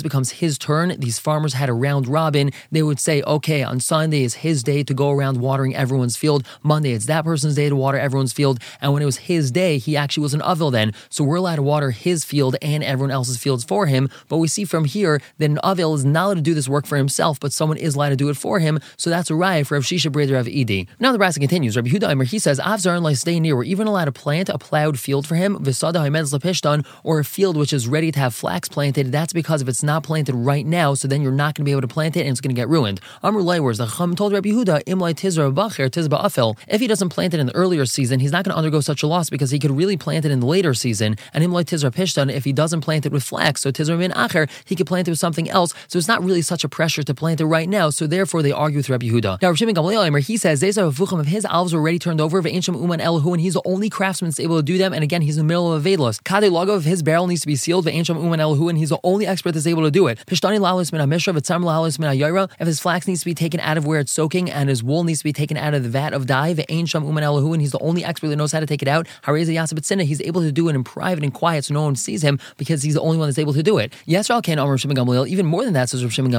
it 0.00 0.02
becomes 0.02 0.30
his 0.30 0.58
turn, 0.58 0.94
these 0.98 1.18
farmers 1.18 1.54
had 1.54 1.68
a 1.68 1.72
round 1.72 2.06
robin. 2.06 2.50
They 2.70 2.82
would 2.82 3.00
say, 3.00 3.22
okay, 3.22 3.62
on 3.62 3.80
Sunday 3.80 4.22
is 4.22 4.34
his 4.34 4.62
day 4.62 4.82
to 4.82 4.94
go 4.94 5.10
around 5.10 5.40
watering 5.40 5.74
everyone's 5.74 6.16
field. 6.16 6.46
Monday, 6.62 6.92
it's 6.92 7.06
that 7.06 7.24
person's 7.24 7.54
day 7.54 7.68
to 7.68 7.76
water 7.76 7.98
everyone's 7.98 8.32
field. 8.32 8.60
And 8.80 8.92
when 8.92 9.02
it 9.02 9.06
was 9.06 9.18
his 9.18 9.50
day, 9.50 9.78
he 9.78 9.96
actually 9.96 10.22
was 10.22 10.34
an 10.34 10.42
Avil 10.42 10.70
then. 10.70 10.92
So 11.08 11.24
we're 11.24 11.36
allowed 11.36 11.56
to 11.56 11.62
water 11.62 11.90
his 11.90 12.24
field 12.24 12.56
and 12.60 12.84
everyone 12.84 13.10
else's 13.10 13.36
fields 13.38 13.64
for 13.64 13.86
him. 13.86 14.10
But 14.28 14.38
we 14.38 14.48
see 14.48 14.64
from 14.64 14.84
here 14.84 15.20
that 15.38 15.50
an 15.50 15.58
Avil 15.64 15.94
is 15.94 16.04
not 16.04 16.26
allowed 16.26 16.34
to 16.34 16.40
do 16.40 16.54
this 16.54 16.68
work 16.68 16.86
for 16.86 16.96
himself, 16.96 17.37
but 17.38 17.52
someone 17.52 17.78
is 17.78 17.94
allowed 17.94 18.10
to 18.10 18.16
do 18.16 18.28
it 18.28 18.36
for 18.36 18.58
him. 18.58 18.80
So 18.96 19.10
that's 19.10 19.30
a 19.30 19.34
riot 19.34 19.66
for 19.66 19.74
Rav 19.74 19.84
Shisha 19.84 20.10
Breder 20.10 20.38
of 20.38 20.48
Edi. 20.48 20.88
Now 21.00 21.12
the 21.12 21.18
Brasa 21.18 21.38
continues. 21.38 21.76
Rabbi 21.76 21.88
Huda 21.88 22.10
Aimer, 22.10 22.24
he 22.24 22.38
says, 22.38 22.58
Avzar 22.60 22.96
and 22.96 23.18
stay 23.18 23.40
near. 23.40 23.56
We're 23.56 23.64
even 23.64 23.86
allowed 23.86 24.06
to 24.06 24.12
plant 24.12 24.48
a 24.48 24.58
plowed 24.58 24.98
field 24.98 25.26
for 25.26 25.34
him, 25.34 25.58
Visada 25.58 25.96
Haimedz 25.96 26.32
Lapishtan, 26.32 26.86
or 27.04 27.18
a 27.18 27.24
field 27.24 27.56
which 27.56 27.72
is 27.72 27.88
ready 27.88 28.12
to 28.12 28.18
have 28.18 28.34
flax 28.34 28.68
planted. 28.68 29.12
That's 29.12 29.32
because 29.32 29.62
if 29.62 29.68
it's 29.68 29.82
not 29.82 30.02
planted 30.02 30.34
right 30.34 30.66
now, 30.66 30.94
so 30.94 31.08
then 31.08 31.22
you're 31.22 31.32
not 31.32 31.54
going 31.54 31.64
to 31.64 31.68
be 31.68 31.72
able 31.72 31.82
to 31.82 31.88
plant 31.88 32.16
it 32.16 32.20
and 32.20 32.30
it's 32.30 32.40
going 32.40 32.54
to 32.54 32.60
get 32.60 32.68
ruined. 32.68 33.00
Amr 33.22 33.42
whereas 33.42 33.78
the 33.78 33.86
Chum 33.86 34.14
told 34.14 34.32
Rabbi 34.32 34.50
Huda, 34.50 34.84
Imlai 34.84 35.14
Tizra 35.14 35.52
Bacher, 35.54 35.88
Tizba 35.88 36.22
Afel. 36.22 36.56
If 36.66 36.80
he 36.80 36.86
doesn't 36.86 37.10
plant 37.10 37.34
it 37.34 37.40
in 37.40 37.46
the 37.46 37.54
earlier 37.54 37.86
season, 37.86 38.20
he's 38.20 38.32
not 38.32 38.44
going 38.44 38.52
to 38.52 38.58
undergo 38.58 38.80
such 38.80 39.02
a 39.02 39.06
loss 39.06 39.30
because 39.30 39.50
he 39.50 39.58
could 39.58 39.70
really 39.70 39.96
plant 39.96 40.24
it 40.24 40.30
in 40.30 40.40
the 40.40 40.46
later 40.46 40.74
season. 40.74 41.16
And 41.32 41.44
Imlai 41.44 41.64
Tizra 41.64 41.90
Pishtan, 41.90 42.32
if 42.32 42.44
he 42.44 42.52
doesn't 42.52 42.80
plant 42.80 43.06
it 43.06 43.12
with 43.12 43.22
flax, 43.22 43.62
so 43.62 43.70
Tizra 43.70 43.98
Min 43.98 44.12
Acher, 44.12 44.48
he 44.64 44.76
could 44.76 44.86
plant 44.86 45.08
it 45.08 45.10
with 45.10 45.18
something 45.18 45.48
else. 45.50 45.74
So 45.88 45.98
it's 45.98 46.08
not 46.08 46.22
really 46.22 46.42
such 46.42 46.64
a 46.64 46.68
pressure 46.68 47.02
to 47.02 47.14
plant 47.14 47.27
it 47.28 47.44
right 47.44 47.68
now. 47.68 47.90
So 47.90 48.06
therefore, 48.06 48.42
they 48.42 48.52
argue 48.52 48.78
with 48.78 48.88
Rabbi 48.88 49.06
Huda. 49.06 49.40
Now, 49.42 49.48
Rav 49.48 49.58
Shimon 49.58 49.74
Gamliel, 49.74 50.20
he 50.20 50.36
says, 50.36 50.62
of 50.62 51.26
his 51.26 51.44
olives 51.44 51.74
were 51.74 51.80
already 51.80 51.98
turned 51.98 52.20
over, 52.20 52.42
Ve'ensham 52.42 52.80
Uman 52.80 53.00
Elahu, 53.00 53.32
and 53.32 53.40
he's 53.40 53.54
the 53.54 53.62
only 53.64 53.90
craftsman 53.90 54.30
that's 54.30 54.40
able 54.40 54.56
to 54.56 54.62
do 54.62 54.78
them. 54.78 54.92
And 54.92 55.02
again, 55.02 55.22
he's 55.22 55.36
in 55.36 55.46
the 55.46 55.48
middle 55.48 55.72
of 55.72 55.84
a 55.84 55.88
Vedelos. 55.88 56.20
Kade 56.22 56.68
of 56.68 56.84
his 56.84 57.02
barrel 57.02 57.26
needs 57.26 57.40
to 57.42 57.46
be 57.46 57.56
sealed, 57.56 57.86
Ve'ensham 57.86 58.22
Uman 58.22 58.40
Elahu, 58.40 58.68
and 58.68 58.78
he's 58.78 58.90
the 58.90 58.98
only 59.04 59.26
expert 59.26 59.52
that's 59.52 59.66
able 59.66 59.82
to 59.82 59.90
do 59.90 60.06
it. 60.06 60.18
Pishtani 60.26 60.58
Lalis 60.58 60.92
Min 60.92 61.00
HaMishra, 61.00 61.34
V'tzam 61.34 61.62
Lalis 61.62 61.98
Min 61.98 62.10
HaYoira, 62.10 62.50
if 62.58 62.66
his 62.66 62.80
flax 62.80 63.06
needs 63.06 63.20
to 63.20 63.26
be 63.26 63.34
taken 63.34 63.60
out 63.60 63.76
of 63.76 63.86
where 63.86 64.00
it's 64.00 64.12
soaking 64.12 64.50
and 64.50 64.68
his 64.68 64.82
wool 64.82 65.04
needs 65.04 65.20
to 65.20 65.24
be 65.24 65.32
taken 65.32 65.56
out 65.56 65.74
of 65.74 65.82
the 65.82 65.88
vat 65.88 66.12
of 66.12 66.26
dye, 66.26 66.54
Ve'ensham 66.54 67.04
Uman 67.06 67.24
Elahu, 67.24 67.52
and 67.52 67.60
he's 67.60 67.72
the 67.72 67.80
only 67.80 68.04
expert 68.04 68.28
that 68.28 68.36
knows 68.36 68.52
how 68.52 68.60
to 68.60 68.66
take 68.66 68.82
it 68.82 68.88
out. 68.88 69.06
Hareza 69.24 69.52
Yasabitsina, 69.52 70.02
he's 70.02 70.20
able 70.22 70.40
to 70.42 70.52
do 70.52 70.68
it 70.68 70.74
in 70.74 70.84
private 70.84 71.24
and 71.24 71.34
quiet 71.34 71.64
so 71.64 71.74
no 71.74 71.82
one 71.82 71.96
sees 71.96 72.22
him 72.22 72.38
because 72.56 72.82
he's 72.82 72.94
the 72.94 73.00
only 73.00 73.18
one 73.18 73.28
that's 73.28 73.38
able 73.38 73.52
to 73.54 73.62
do 73.62 73.78
it. 73.78 73.92
Yes, 74.06 74.30
Ral 74.30 74.42
Ken 74.42 74.58
Amr 74.58 74.78
Shimon 74.78 74.94
Gamaliel, 74.94 75.26
even 75.26 75.46
more 75.46 75.64
than 75.64 75.74
that, 75.74 75.88
says 75.88 76.02
Rav 76.02 76.12
Shimon 76.12 76.30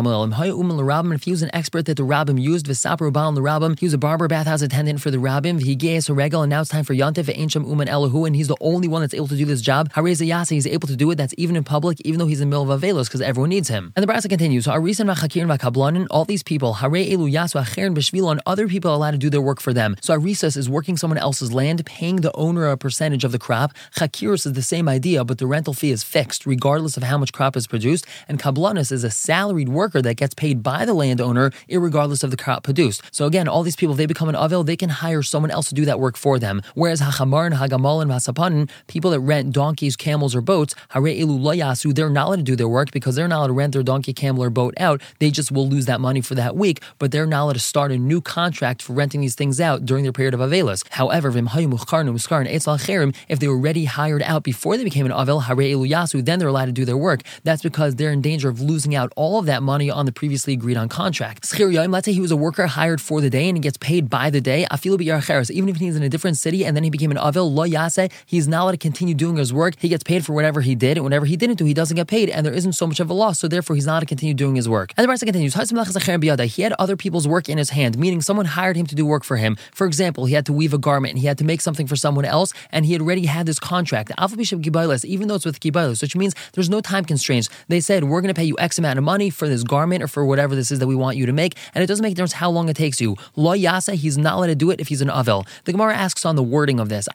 Gamaliel. 0.78 1.14
If 1.14 1.24
he 1.24 1.32
was 1.32 1.42
an 1.42 1.50
expert 1.54 1.86
that 1.86 1.98
the 1.98 2.04
Rabbim 2.04 2.42
used, 2.42 2.68
V'sapro 2.68 3.12
Baal 3.12 3.32
the 3.32 3.42
Rabbim, 3.42 3.80
he 3.80 3.86
was 3.86 3.94
a 3.94 3.98
barber 3.98 4.28
bathhouse 4.28 4.62
attendant 4.62 5.02
for 5.02 5.12
the 5.12 5.18
Rabbim, 5.18 5.60
a 5.60 6.14
regal, 6.14 6.42
and 6.42 6.50
now 6.50 6.62
it's 6.62 6.70
time 6.70 6.84
for 6.84 6.94
Yantif 6.94 7.26
Ve'ensham 7.26 7.68
Uman 7.68 7.88
Elahu, 7.88 8.26
and 8.28 8.36
he's 8.36 8.48
the 8.48 8.56
only 8.62 8.88
one 8.88 9.02
that's 9.02 9.14
able 9.14 9.28
to 9.28 9.36
do 9.36 9.46
this 9.46 9.62
job. 9.62 9.92
Hareza 9.94 10.28
Yasa, 10.28 10.52
he's 10.52 10.68
able 10.68 10.88
to 10.88 10.96
do 10.96 11.10
it. 11.12 11.16
That's 11.16 11.34
even 11.38 11.56
in 11.56 11.64
public, 11.64 12.00
even 12.02 12.20
though 12.20 12.28
he's 12.28 12.42
in 12.42 12.50
the 12.50 12.56
middle 12.58 12.72
of 12.72 12.82
Avelos, 12.82 13.06
because 13.06 13.22
everyone 13.22 13.50
needs 13.50 13.68
him. 13.68 13.94
And 13.96 14.08
the 14.08 14.12
Brasa 14.12 14.30
continues. 14.30 14.66
So 14.66 14.72
Arisan 14.72 15.14
V'chakir 15.14 15.46
V'kablanin, 15.58 16.08
all 16.10 16.26
these 16.26 16.44
people, 16.44 16.76
Hare 16.76 16.92
Elu 16.92 17.32
Yasu 17.32 17.62
Acherin 17.64 17.96
B'shvilon, 17.96 18.40
other 18.46 18.68
people 18.68 18.92
are 18.92 18.96
allowed 18.96 19.12
to 19.12 19.18
do 19.18 19.30
their 19.30 19.42
work 19.42 19.60
for 19.60 19.74
them. 19.74 19.96
So 20.02 20.18
Arisas 20.18 20.58
is 20.58 20.70
working 20.70 20.98
someone 20.98 21.18
else's 21.18 21.54
land, 21.54 21.86
paying 21.86 22.18
the 22.18 22.32
owner 22.36 22.68
a 22.68 22.78
percentage 22.78 23.24
of 23.24 23.32
the 23.32 23.40
crop. 23.40 23.74
Chakiris 23.96 24.46
is 24.46 24.54
the 24.54 24.62
same 24.62 24.88
idea, 24.90 25.24
but 25.24 25.38
the 25.38 25.48
rental 25.48 25.74
fee 25.74 25.92
is 25.92 26.04
fixed, 26.04 26.46
regardless 26.46 26.98
of 26.98 27.04
how 27.04 27.18
much 27.18 27.34
crop 27.34 27.56
is 27.56 27.68
produced. 27.68 28.06
And 28.28 28.40
Kablanus 28.40 28.92
is 28.92 29.04
a 29.04 29.10
salaried 29.10 29.70
worker 29.70 30.02
that 30.02 30.16
gets 30.16 30.34
paid 30.34 30.59
by 30.64 30.86
the 30.86 30.94
landowner, 30.94 31.52
regardless 31.70 32.24
of 32.24 32.32
the 32.32 32.38
crop 32.38 32.64
produced. 32.64 33.02
So 33.12 33.26
again, 33.26 33.48
all 33.48 33.64
these 33.64 33.76
people, 33.76 33.94
if 33.94 33.98
they 33.98 34.06
become 34.06 34.30
an 34.30 34.36
Avil, 34.36 34.64
they 34.64 34.76
can 34.76 34.90
hire 34.90 35.24
someone 35.24 35.52
else 35.52 35.70
to 35.70 35.76
do 35.76 35.86
that 35.86 36.00
work 36.00 36.18
for 36.18 36.40
them. 36.40 36.62
Whereas 36.76 37.02
Hachamar 37.02 37.46
and 37.46 37.56
Hagamal 37.56 38.02
and 38.02 38.12
Vasapanin, 38.12 38.70
people 38.88 39.12
that 39.12 39.20
rent 39.20 39.52
donkeys, 39.52 39.96
camels, 39.96 40.36
or 40.36 40.42
boats, 40.42 40.76
Hare 40.90 41.02
Elu 41.02 41.40
Layasu, 41.40 41.94
they're 41.94 42.10
not 42.10 42.28
allowed 42.28 42.38
to 42.38 42.44
do 42.44 42.56
their 42.56 42.68
work 42.68 42.92
because 42.92 43.16
they're 43.16 43.28
not 43.28 43.40
allowed 43.40 43.48
to 43.48 43.54
rent 43.54 43.74
their 43.74 43.84
donkey, 43.84 44.14
camel, 44.14 44.44
or 44.44 44.50
boat 44.50 44.74
out. 44.78 45.02
They 45.20 45.32
just 45.32 45.52
will 45.52 45.68
lose 45.68 45.86
that 45.86 46.02
money 46.02 46.22
for 46.22 46.36
that 46.36 46.56
week, 46.56 46.82
but 46.98 47.12
they're 47.12 47.26
not 47.26 47.44
allowed 47.44 47.54
to 47.54 47.60
start 47.60 47.92
a 47.92 47.98
new 47.98 48.22
contract 48.22 48.82
for 48.82 48.94
renting 48.94 49.22
these 49.22 49.36
things 49.36 49.60
out 49.60 49.86
during 49.86 50.04
their 50.04 50.14
period 50.14 50.34
of 50.34 50.40
Avelis. 50.40 50.84
However, 50.92 51.30
if 51.30 53.40
they 53.40 53.48
were 53.48 53.56
already 53.56 53.86
hired 53.86 54.24
out 54.24 54.44
before 54.44 54.78
they 54.78 54.84
became 54.84 55.06
an 55.06 55.12
Avel, 55.12 55.44
Hare 55.44 55.56
Elu 55.56 55.90
Yasu, 55.90 56.24
then 56.24 56.40
they're 56.40 56.48
allowed 56.48 56.66
to 56.66 56.72
do 56.72 56.86
their 56.86 56.98
work. 56.98 57.22
That's 57.44 57.62
because 57.62 57.96
they're 57.96 58.12
in 58.12 58.22
danger 58.22 58.50
of 58.50 58.62
losing 58.62 58.96
out 58.96 59.12
all 59.16 59.40
of 59.40 59.46
that 59.46 59.64
money 59.64 59.90
on 59.90 60.06
the 60.06 60.12
previously 60.12 60.49
agreed 60.54 60.78
on 60.78 60.90
contract. 60.90 61.50
Let's 61.60 62.06
say 62.06 62.14
he 62.14 62.22
was 62.22 62.32
a 62.32 62.38
worker 62.38 62.68
hired 62.68 63.02
for 63.02 63.22
the 63.22 63.30
day 63.30 63.48
and 63.48 63.58
he 63.58 63.62
gets 63.62 63.78
paid 63.78 64.10
by 64.10 64.30
the 64.30 64.42
day. 64.42 64.68
Even 64.72 65.70
if 65.70 65.78
he's 65.78 65.96
in 65.96 66.04
a 66.04 66.10
different 66.10 66.38
city 66.38 66.66
and 66.66 66.76
then 66.76 66.84
he 66.84 66.90
became 66.90 67.12
an 67.12 67.18
Avil, 67.18 67.52
Lo 67.54 67.66
he's 68.26 68.48
not 68.48 68.64
allowed 68.64 68.72
to 68.72 68.78
continue 68.78 69.14
doing 69.14 69.38
his 69.38 69.54
work. 69.54 69.76
He 69.80 69.90
gets 69.90 70.04
paid 70.04 70.26
for 70.26 70.34
whatever 70.34 70.62
he 70.62 70.76
did, 70.76 70.98
and 70.98 71.04
whatever 71.04 71.26
he 71.26 71.36
didn't 71.36 71.58
do, 71.58 71.66
he 71.66 71.74
doesn't 71.74 71.96
get 71.96 72.08
paid, 72.08 72.30
and 72.30 72.46
there 72.46 72.54
isn't 72.54 72.74
so 72.74 72.88
much 72.88 73.00
of 73.00 73.10
a 73.10 73.14
loss, 73.14 73.40
so 73.40 73.48
therefore 73.48 73.76
he's 73.76 73.86
not 73.86 73.94
allowed 73.94 74.00
to 74.02 74.06
continue 74.06 74.34
doing 74.34 74.56
his 74.56 74.70
work. 74.70 74.94
And 74.98 75.04
the 75.04 75.08
verse 75.08 75.24
continues, 75.24 75.54
he 75.54 76.62
had 76.62 76.74
other 76.74 76.96
people's 76.96 77.28
work 77.28 77.50
in 77.50 77.58
his 77.58 77.72
hand, 77.72 77.98
meaning 77.98 78.22
someone 78.22 78.46
hired 78.46 78.76
him 78.76 78.86
to 78.88 78.96
do 78.96 79.06
work 79.06 79.24
for 79.24 79.38
him. 79.38 79.58
For 79.74 79.86
example, 79.86 80.26
he 80.26 80.34
had 80.34 80.46
to 80.46 80.54
weave 80.54 80.74
a 80.74 80.78
garment 80.78 81.12
and 81.12 81.20
he 81.20 81.28
had 81.28 81.38
to 81.40 81.44
make 81.44 81.62
something 81.62 81.88
for 81.88 81.96
someone 81.96 82.26
else, 82.26 82.54
and 82.72 82.86
he 82.86 82.98
already 83.00 83.26
had 83.26 83.46
this 83.46 83.60
contract, 83.60 84.12
even 84.20 85.28
though 85.28 85.36
it's 85.36 85.46
with 85.46 85.60
Kibailas, 85.60 86.02
which 86.02 86.16
means 86.16 86.34
there's 86.54 86.70
no 86.70 86.82
time 86.82 87.06
constraints. 87.06 87.50
They 87.68 87.80
said, 87.82 88.06
we're 88.06 88.22
going 88.22 88.34
to 88.34 88.38
pay 88.38 88.46
you 88.46 88.56
X 88.60 88.78
amount 88.78 88.98
of 88.98 89.04
money 89.04 89.30
for 89.30 89.48
this 89.48 89.64
garment 89.64 90.02
or 90.02 90.08
for 90.08 90.26
whatever 90.26 90.39
this 90.48 90.72
is 90.72 90.80
that 90.80 90.88
we 90.88 90.96
want 90.96 91.18
you 91.18 91.26
to 91.26 91.34
make, 91.34 91.56
and 91.74 91.84
it 91.84 91.88
doesn't 91.88 92.04
make 92.04 92.14
a 92.14 92.16
difference 92.16 92.34
how 92.34 92.50
long 92.50 92.70
it 92.70 92.76
takes 92.76 93.02
you. 93.02 93.16
Lo 93.36 93.56
Yasa, 93.56 93.94
he's 93.96 94.18
not 94.18 94.36
allowed 94.36 94.48
to 94.48 94.56
do 94.56 94.72
it 94.72 94.80
if 94.80 94.88
he's 94.88 95.02
an 95.02 95.10
Avel. 95.10 95.48
The 95.66 95.72
Gemara 95.72 95.96
asks 95.96 96.26
on 96.26 96.36
the 96.36 96.44
wording 96.44 96.80
of 96.80 96.90
this, 96.90 97.08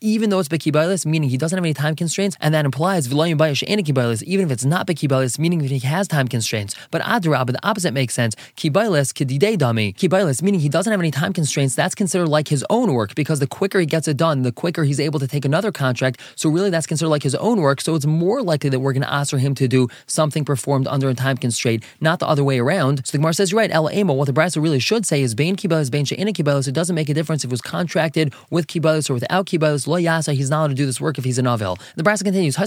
even 0.00 0.30
though 0.30 0.38
it's 0.38 0.48
Bekibailas, 0.48 1.06
meaning 1.06 1.30
he 1.30 1.36
doesn't 1.36 1.56
have 1.56 1.64
any 1.64 1.74
time 1.74 1.96
constraints, 1.96 2.36
and 2.40 2.54
that 2.54 2.64
implies 2.64 3.10
even 3.12 3.40
if 3.40 4.50
it's 4.50 4.64
not 4.64 4.86
Bekibailas, 4.86 5.38
meaning 5.38 5.60
that 5.60 5.70
he 5.70 5.78
has 5.80 6.08
time 6.08 6.28
constraints. 6.28 6.74
But 6.90 7.02
Adrab, 7.02 7.46
the 7.46 7.66
opposite 7.66 7.92
makes 7.92 8.14
sense. 8.14 8.34
Kibailas, 8.56 9.12
Kidide 9.12 9.56
Dami. 9.56 9.94
Kibailas, 9.94 10.42
meaning 10.42 10.60
he 10.60 10.68
doesn't 10.68 10.90
have 10.90 11.00
any 11.00 11.10
time 11.10 11.32
constraints, 11.32 11.74
that's 11.74 11.94
considered 11.94 12.28
like 12.28 12.48
his 12.48 12.64
own 12.70 12.92
work 12.92 13.14
because 13.14 13.40
the 13.40 13.46
quicker 13.46 13.80
he 13.80 13.86
gets 13.86 14.08
it 14.08 14.16
done, 14.16 14.42
the 14.42 14.52
quicker 14.52 14.84
he's 14.84 15.00
able 15.00 15.20
to 15.20 15.28
take 15.28 15.44
another 15.44 15.72
contract. 15.72 16.20
So 16.36 16.48
really 16.50 16.70
that's 16.70 16.86
considered 16.86 17.10
like 17.10 17.22
his 17.22 17.34
own 17.36 17.60
work. 17.60 17.80
So 17.80 17.94
it's 17.94 18.06
more 18.06 18.42
likely 18.42 18.70
that 18.70 18.80
we're 18.80 18.92
going 18.92 19.02
to 19.02 19.12
ask 19.12 19.30
for 19.30 19.38
him 19.38 19.54
to 19.56 19.68
do 19.68 19.88
something 20.06 20.44
performed 20.44 20.86
under 20.86 21.08
a 21.08 21.14
time 21.14 21.36
constraint, 21.36 21.84
not 22.00 22.18
the 22.18 22.26
other 22.26 22.44
way 22.44 22.58
around. 22.58 23.06
So 23.06 23.12
the 23.12 23.18
Gemara 23.18 23.34
says, 23.34 23.52
you're 23.52 23.60
right, 23.60 23.70
El 23.70 23.90
Emo, 23.90 24.12
what 24.12 24.26
the 24.26 24.32
Brisa 24.32 24.62
really 24.62 24.78
should 24.78 25.06
say 25.06 25.22
is 25.22 25.34
Bain 25.34 25.56
Kibailas, 25.56 25.90
Bain 25.90 26.04
She'ina 26.04 26.32
Kibailas. 26.32 26.68
It 26.68 26.72
doesn't 26.72 26.94
make 26.94 27.08
a 27.08 27.14
difference 27.14 27.44
if 27.44 27.48
it 27.48 27.52
was 27.52 27.60
contracted 27.60 28.34
with 28.50 28.66
Kibailas 28.66 29.10
or 29.10 29.14
without 29.14 29.46
Kibailas. 29.46 29.86
Lo 29.86 29.98
Yasa, 29.98 30.34
he's 30.34 30.50
not 30.50 30.60
allowed 30.60 30.68
to 30.68 30.74
do 30.74 30.86
this 30.86 31.00
work 31.00 31.18
if 31.18 31.24
he's 31.24 31.38
an 31.38 31.46
Avel. 31.46 31.78
The 31.96 32.02
Brisa 32.02 32.24
continues, 32.24 32.58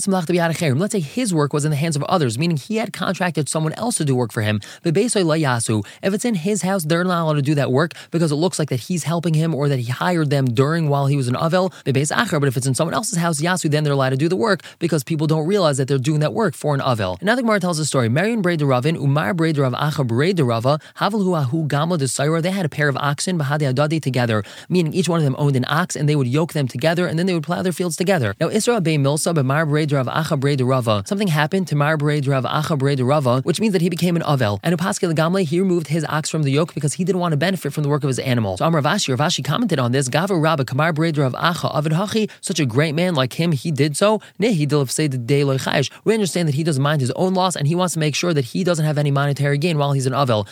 Let's 0.79 0.91
say 0.91 0.99
his 0.99 1.33
work 1.33 1.53
was 1.53 1.65
in 1.65 1.71
the 1.71 1.77
hands 1.77 1.95
of 1.95 2.03
others, 2.03 2.37
meaning 2.37 2.57
he 2.57 2.77
had 2.77 2.93
contracted 2.93 3.49
someone 3.49 3.73
else 3.73 3.95
to 3.95 4.05
do 4.05 4.15
work 4.15 4.31
for 4.31 4.41
him. 4.41 4.61
But 4.83 4.95
If 4.97 6.13
it's 6.13 6.25
in 6.25 6.35
his 6.35 6.61
house, 6.61 6.83
they're 6.83 7.03
not 7.03 7.23
allowed 7.23 7.33
to 7.33 7.41
do 7.41 7.55
that 7.55 7.71
work 7.71 7.93
because 8.11 8.31
it 8.31 8.35
looks 8.35 8.59
like 8.59 8.69
that 8.69 8.81
he's 8.81 9.03
helping 9.03 9.33
him 9.33 9.53
or 9.53 9.69
that 9.69 9.79
he 9.79 9.91
hired 9.91 10.29
them 10.29 10.45
during 10.45 10.89
while 10.89 11.07
he 11.07 11.15
was 11.15 11.27
an 11.27 11.35
Avel. 11.35 11.73
But 11.83 12.47
if 12.47 12.57
it's 12.57 12.67
in 12.67 12.75
someone 12.75 12.93
else's 12.93 13.17
house, 13.17 13.41
Yasu, 13.41 13.69
then 13.69 13.83
they're 13.83 13.93
allowed 13.93 14.11
to 14.11 14.17
do 14.17 14.29
the 14.29 14.35
work 14.35 14.61
because 14.79 15.03
people 15.03 15.27
don't 15.27 15.47
realize 15.47 15.77
that 15.77 15.87
they're 15.87 15.97
doing 15.97 16.19
that 16.21 16.33
work 16.33 16.55
for 16.55 16.73
an 16.73 16.81
Avel. 16.81 17.21
Another 17.21 17.41
Gemara 17.41 17.59
tells 17.59 17.79
a 17.79 17.85
story. 17.85 18.09
Marion 18.09 18.41
Braid 18.41 18.61
Ravin, 18.61 19.13
Umar 19.17 19.33
Braid 19.33 19.57
Rav 19.57 19.73
Acha 19.73 20.05
Braid 20.05 20.39
Rava, 20.39 20.69
uh, 20.69 20.77
Havel 20.93 21.33
Ahu 21.33 21.67
Gamla 21.67 21.97
they 22.43 22.51
had 22.51 22.65
a 22.67 22.69
pair 22.69 22.87
of 22.87 22.95
oxen, 22.97 23.39
Bahadi 23.39 23.73
Adadi 23.73 23.99
together, 23.99 24.43
meaning 24.69 24.93
each 24.93 25.09
one 25.09 25.19
of 25.19 25.23
them 25.23 25.35
owned 25.39 25.55
an 25.55 25.65
ox 25.67 25.95
and 25.95 26.07
they 26.07 26.15
would 26.15 26.27
yoke 26.27 26.53
them 26.53 26.67
together 26.67 27.07
and 27.07 27.17
then 27.17 27.25
they 27.25 27.33
would 27.33 27.41
plow 27.41 27.63
their 27.63 27.71
fields 27.71 27.95
together. 27.95 28.35
Now, 28.39 28.49
Isra 28.49 28.83
Be 28.83 28.95
Milsa, 28.95 29.33
B'mar 29.33 29.67
Braid 29.67 29.91
Rav 29.91 30.05
Acha 30.05 30.67
Rava. 30.69 30.91
Uh, 30.91 31.03
something 31.05 31.29
happened 31.29 31.67
to 31.69 31.75
Mar 31.75 31.97
Braid 31.97 32.27
Rav 32.27 32.43
Acha 32.43 32.77
Rava, 33.07 33.29
uh, 33.29 33.41
which 33.41 33.59
means 33.59 33.73
that 33.73 33.81
he 33.81 33.89
became 33.89 34.15
an 34.15 34.21
Avel. 34.21 34.59
And 34.61 34.77
Upaskil 34.77 35.11
Gamle, 35.15 35.43
he 35.43 35.59
removed 35.59 35.87
his 35.87 36.05
ox 36.05 36.29
from 36.29 36.43
the 36.43 36.51
yoke 36.51 36.75
because 36.75 36.93
he 36.93 37.03
didn't 37.03 37.19
want 37.19 37.31
to 37.31 37.37
benefit 37.37 37.73
from 37.73 37.81
the 37.81 37.89
work 37.89 38.03
of 38.03 38.09
his 38.09 38.19
animal. 38.19 38.57
So 38.57 38.65
Amar 38.65 38.83
Vashi, 38.83 39.15
Ravashi 39.15 39.43
commented 39.43 39.79
on 39.79 39.93
this, 39.93 40.09
Gava 40.09 40.39
Rabba 40.39 40.63
Kamar 40.63 40.93
Braid 40.93 41.17
Rav 41.17 41.33
Acha 41.33 41.75
Avid 41.75 41.93
Hachi, 41.93 42.29
such 42.41 42.59
a 42.59 42.67
great 42.67 42.93
man 42.93 43.15
like 43.15 43.33
him, 43.33 43.51
he 43.51 43.71
did 43.71 43.97
so. 43.97 44.21
We 44.37 46.13
understand 46.13 46.47
that 46.47 46.55
he 46.55 46.63
doesn't 46.63 46.83
mind 46.83 47.01
his 47.01 47.11
own 47.11 47.33
loss 47.33 47.55
and 47.55 47.67
he 47.67 47.73
wants 47.73 47.95
to 47.95 47.99
make 47.99 48.13
sure 48.13 48.31
that 48.35 48.45
he 48.45 48.63
doesn't 48.63 48.85
have 48.85 48.99
any 48.99 49.06
any 49.07 49.11
monetary 49.11 49.57
gain 49.57 49.77
while 49.77 49.93
he's 49.93 50.05
an 50.05 50.13
Avel. 50.13 50.45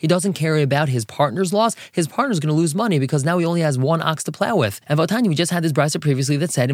He 0.00 0.06
doesn't 0.06 0.34
care 0.34 0.56
about 0.58 0.88
his 0.88 1.04
partner's 1.04 1.52
loss. 1.52 1.74
His 1.92 2.06
partner's 2.06 2.38
going 2.38 2.54
to 2.54 2.54
lose 2.54 2.74
money 2.74 2.98
because 2.98 3.24
now 3.24 3.38
he 3.38 3.44
only 3.44 3.62
has 3.62 3.76
one 3.76 4.00
ox 4.00 4.22
to 4.24 4.32
plow 4.32 4.56
with. 4.56 4.80
And 4.86 4.98
Vatani, 4.98 5.28
we 5.28 5.34
just 5.34 5.50
had 5.50 5.64
this 5.64 5.72
brisa 5.72 6.00
previously 6.00 6.36
that 6.36 6.52
said, 6.52 6.70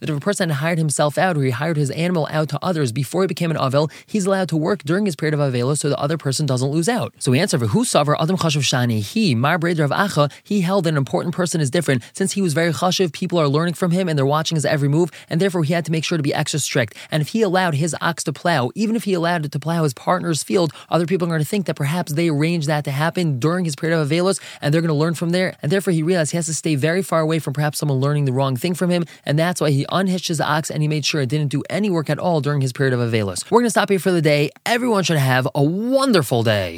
that 0.00 0.10
if 0.10 0.16
a 0.16 0.20
person 0.20 0.50
hired 0.50 0.78
himself 0.78 1.18
out 1.18 1.36
or 1.36 1.42
he 1.42 1.50
hired 1.50 1.76
his 1.76 1.90
animal 1.92 2.28
out 2.30 2.48
to 2.50 2.58
others 2.62 2.92
before 2.92 3.22
he 3.22 3.26
became 3.26 3.50
an 3.50 3.56
Avel, 3.56 3.90
he's 4.06 4.26
allowed 4.26 4.48
to 4.50 4.56
work 4.56 4.82
during 4.84 5.06
his 5.06 5.16
period 5.16 5.34
of 5.34 5.40
Avelo 5.40 5.76
so 5.76 5.88
the 5.88 5.98
other 5.98 6.18
person 6.18 6.46
doesn't 6.46 6.68
lose 6.68 6.88
out. 6.88 7.14
So 7.18 7.30
we 7.30 7.40
answer 7.40 7.58
for 7.58 7.66
who 7.66 7.84
savar 7.84 8.16
Chashav 8.16 8.62
Shani. 8.62 9.00
He, 9.00 9.34
Mar 9.34 9.54
of 9.54 9.60
Acha, 9.60 10.30
he 10.44 10.60
held 10.60 10.84
that 10.84 10.90
an 10.90 10.96
important 10.96 11.34
person 11.34 11.60
is 11.60 11.70
different 11.70 12.02
since 12.12 12.32
he 12.32 12.42
was 12.42 12.52
very 12.52 12.72
chashiv. 12.72 13.12
People 13.12 13.38
are 13.38 13.48
learning 13.48 13.74
from 13.74 13.90
him 13.90 14.08
and 14.08 14.18
they're 14.18 14.26
watching 14.26 14.56
his 14.56 14.64
every 14.64 14.88
move, 14.88 15.10
and 15.28 15.40
therefore 15.40 15.64
he 15.64 15.72
had 15.72 15.84
to 15.86 15.92
make 15.92 16.04
sure 16.04 16.18
to 16.18 16.22
be 16.22 16.34
extra 16.34 16.60
strict. 16.60 16.94
And 17.10 17.20
if 17.20 17.28
he 17.28 17.42
allowed 17.42 17.74
his 17.74 17.85
ox 18.00 18.24
to 18.24 18.32
plow, 18.32 18.70
even 18.74 18.96
if 18.96 19.04
he 19.04 19.14
allowed 19.14 19.44
it 19.44 19.52
to 19.52 19.58
plow 19.58 19.82
his 19.82 19.94
partner's 19.94 20.42
field, 20.42 20.72
other 20.90 21.06
people 21.06 21.26
are 21.26 21.30
going 21.30 21.40
to 21.40 21.46
think 21.46 21.66
that 21.66 21.76
perhaps 21.76 22.12
they 22.12 22.28
arranged 22.28 22.66
that 22.68 22.84
to 22.84 22.90
happen 22.90 23.38
during 23.38 23.64
his 23.64 23.76
period 23.76 23.98
of 23.98 24.08
Avelos, 24.08 24.40
and 24.60 24.72
they're 24.72 24.80
going 24.80 24.88
to 24.88 24.94
learn 24.94 25.14
from 25.14 25.30
there. 25.30 25.56
And 25.62 25.70
therefore 25.70 25.92
he 25.92 26.02
realized 26.02 26.30
he 26.32 26.36
has 26.36 26.46
to 26.46 26.54
stay 26.54 26.74
very 26.74 27.02
far 27.02 27.20
away 27.20 27.38
from 27.38 27.52
perhaps 27.52 27.78
someone 27.78 27.98
learning 27.98 28.24
the 28.24 28.32
wrong 28.32 28.56
thing 28.56 28.74
from 28.74 28.90
him, 28.90 29.04
and 29.24 29.38
that's 29.38 29.60
why 29.60 29.70
he 29.70 29.86
unhitched 29.90 30.28
his 30.28 30.40
ox 30.40 30.70
and 30.70 30.82
he 30.82 30.88
made 30.88 31.04
sure 31.04 31.20
it 31.20 31.28
didn't 31.28 31.48
do 31.48 31.62
any 31.70 31.90
work 31.90 32.10
at 32.10 32.18
all 32.18 32.40
during 32.40 32.60
his 32.60 32.72
period 32.72 32.94
of 32.94 33.00
Avelos. 33.00 33.50
We're 33.50 33.60
going 33.60 33.66
to 33.66 33.70
stop 33.70 33.90
here 33.90 33.98
for 33.98 34.12
the 34.12 34.22
day. 34.22 34.50
Everyone 34.64 35.04
should 35.04 35.18
have 35.18 35.46
a 35.54 35.62
wonderful 35.62 36.42
day. 36.42 36.74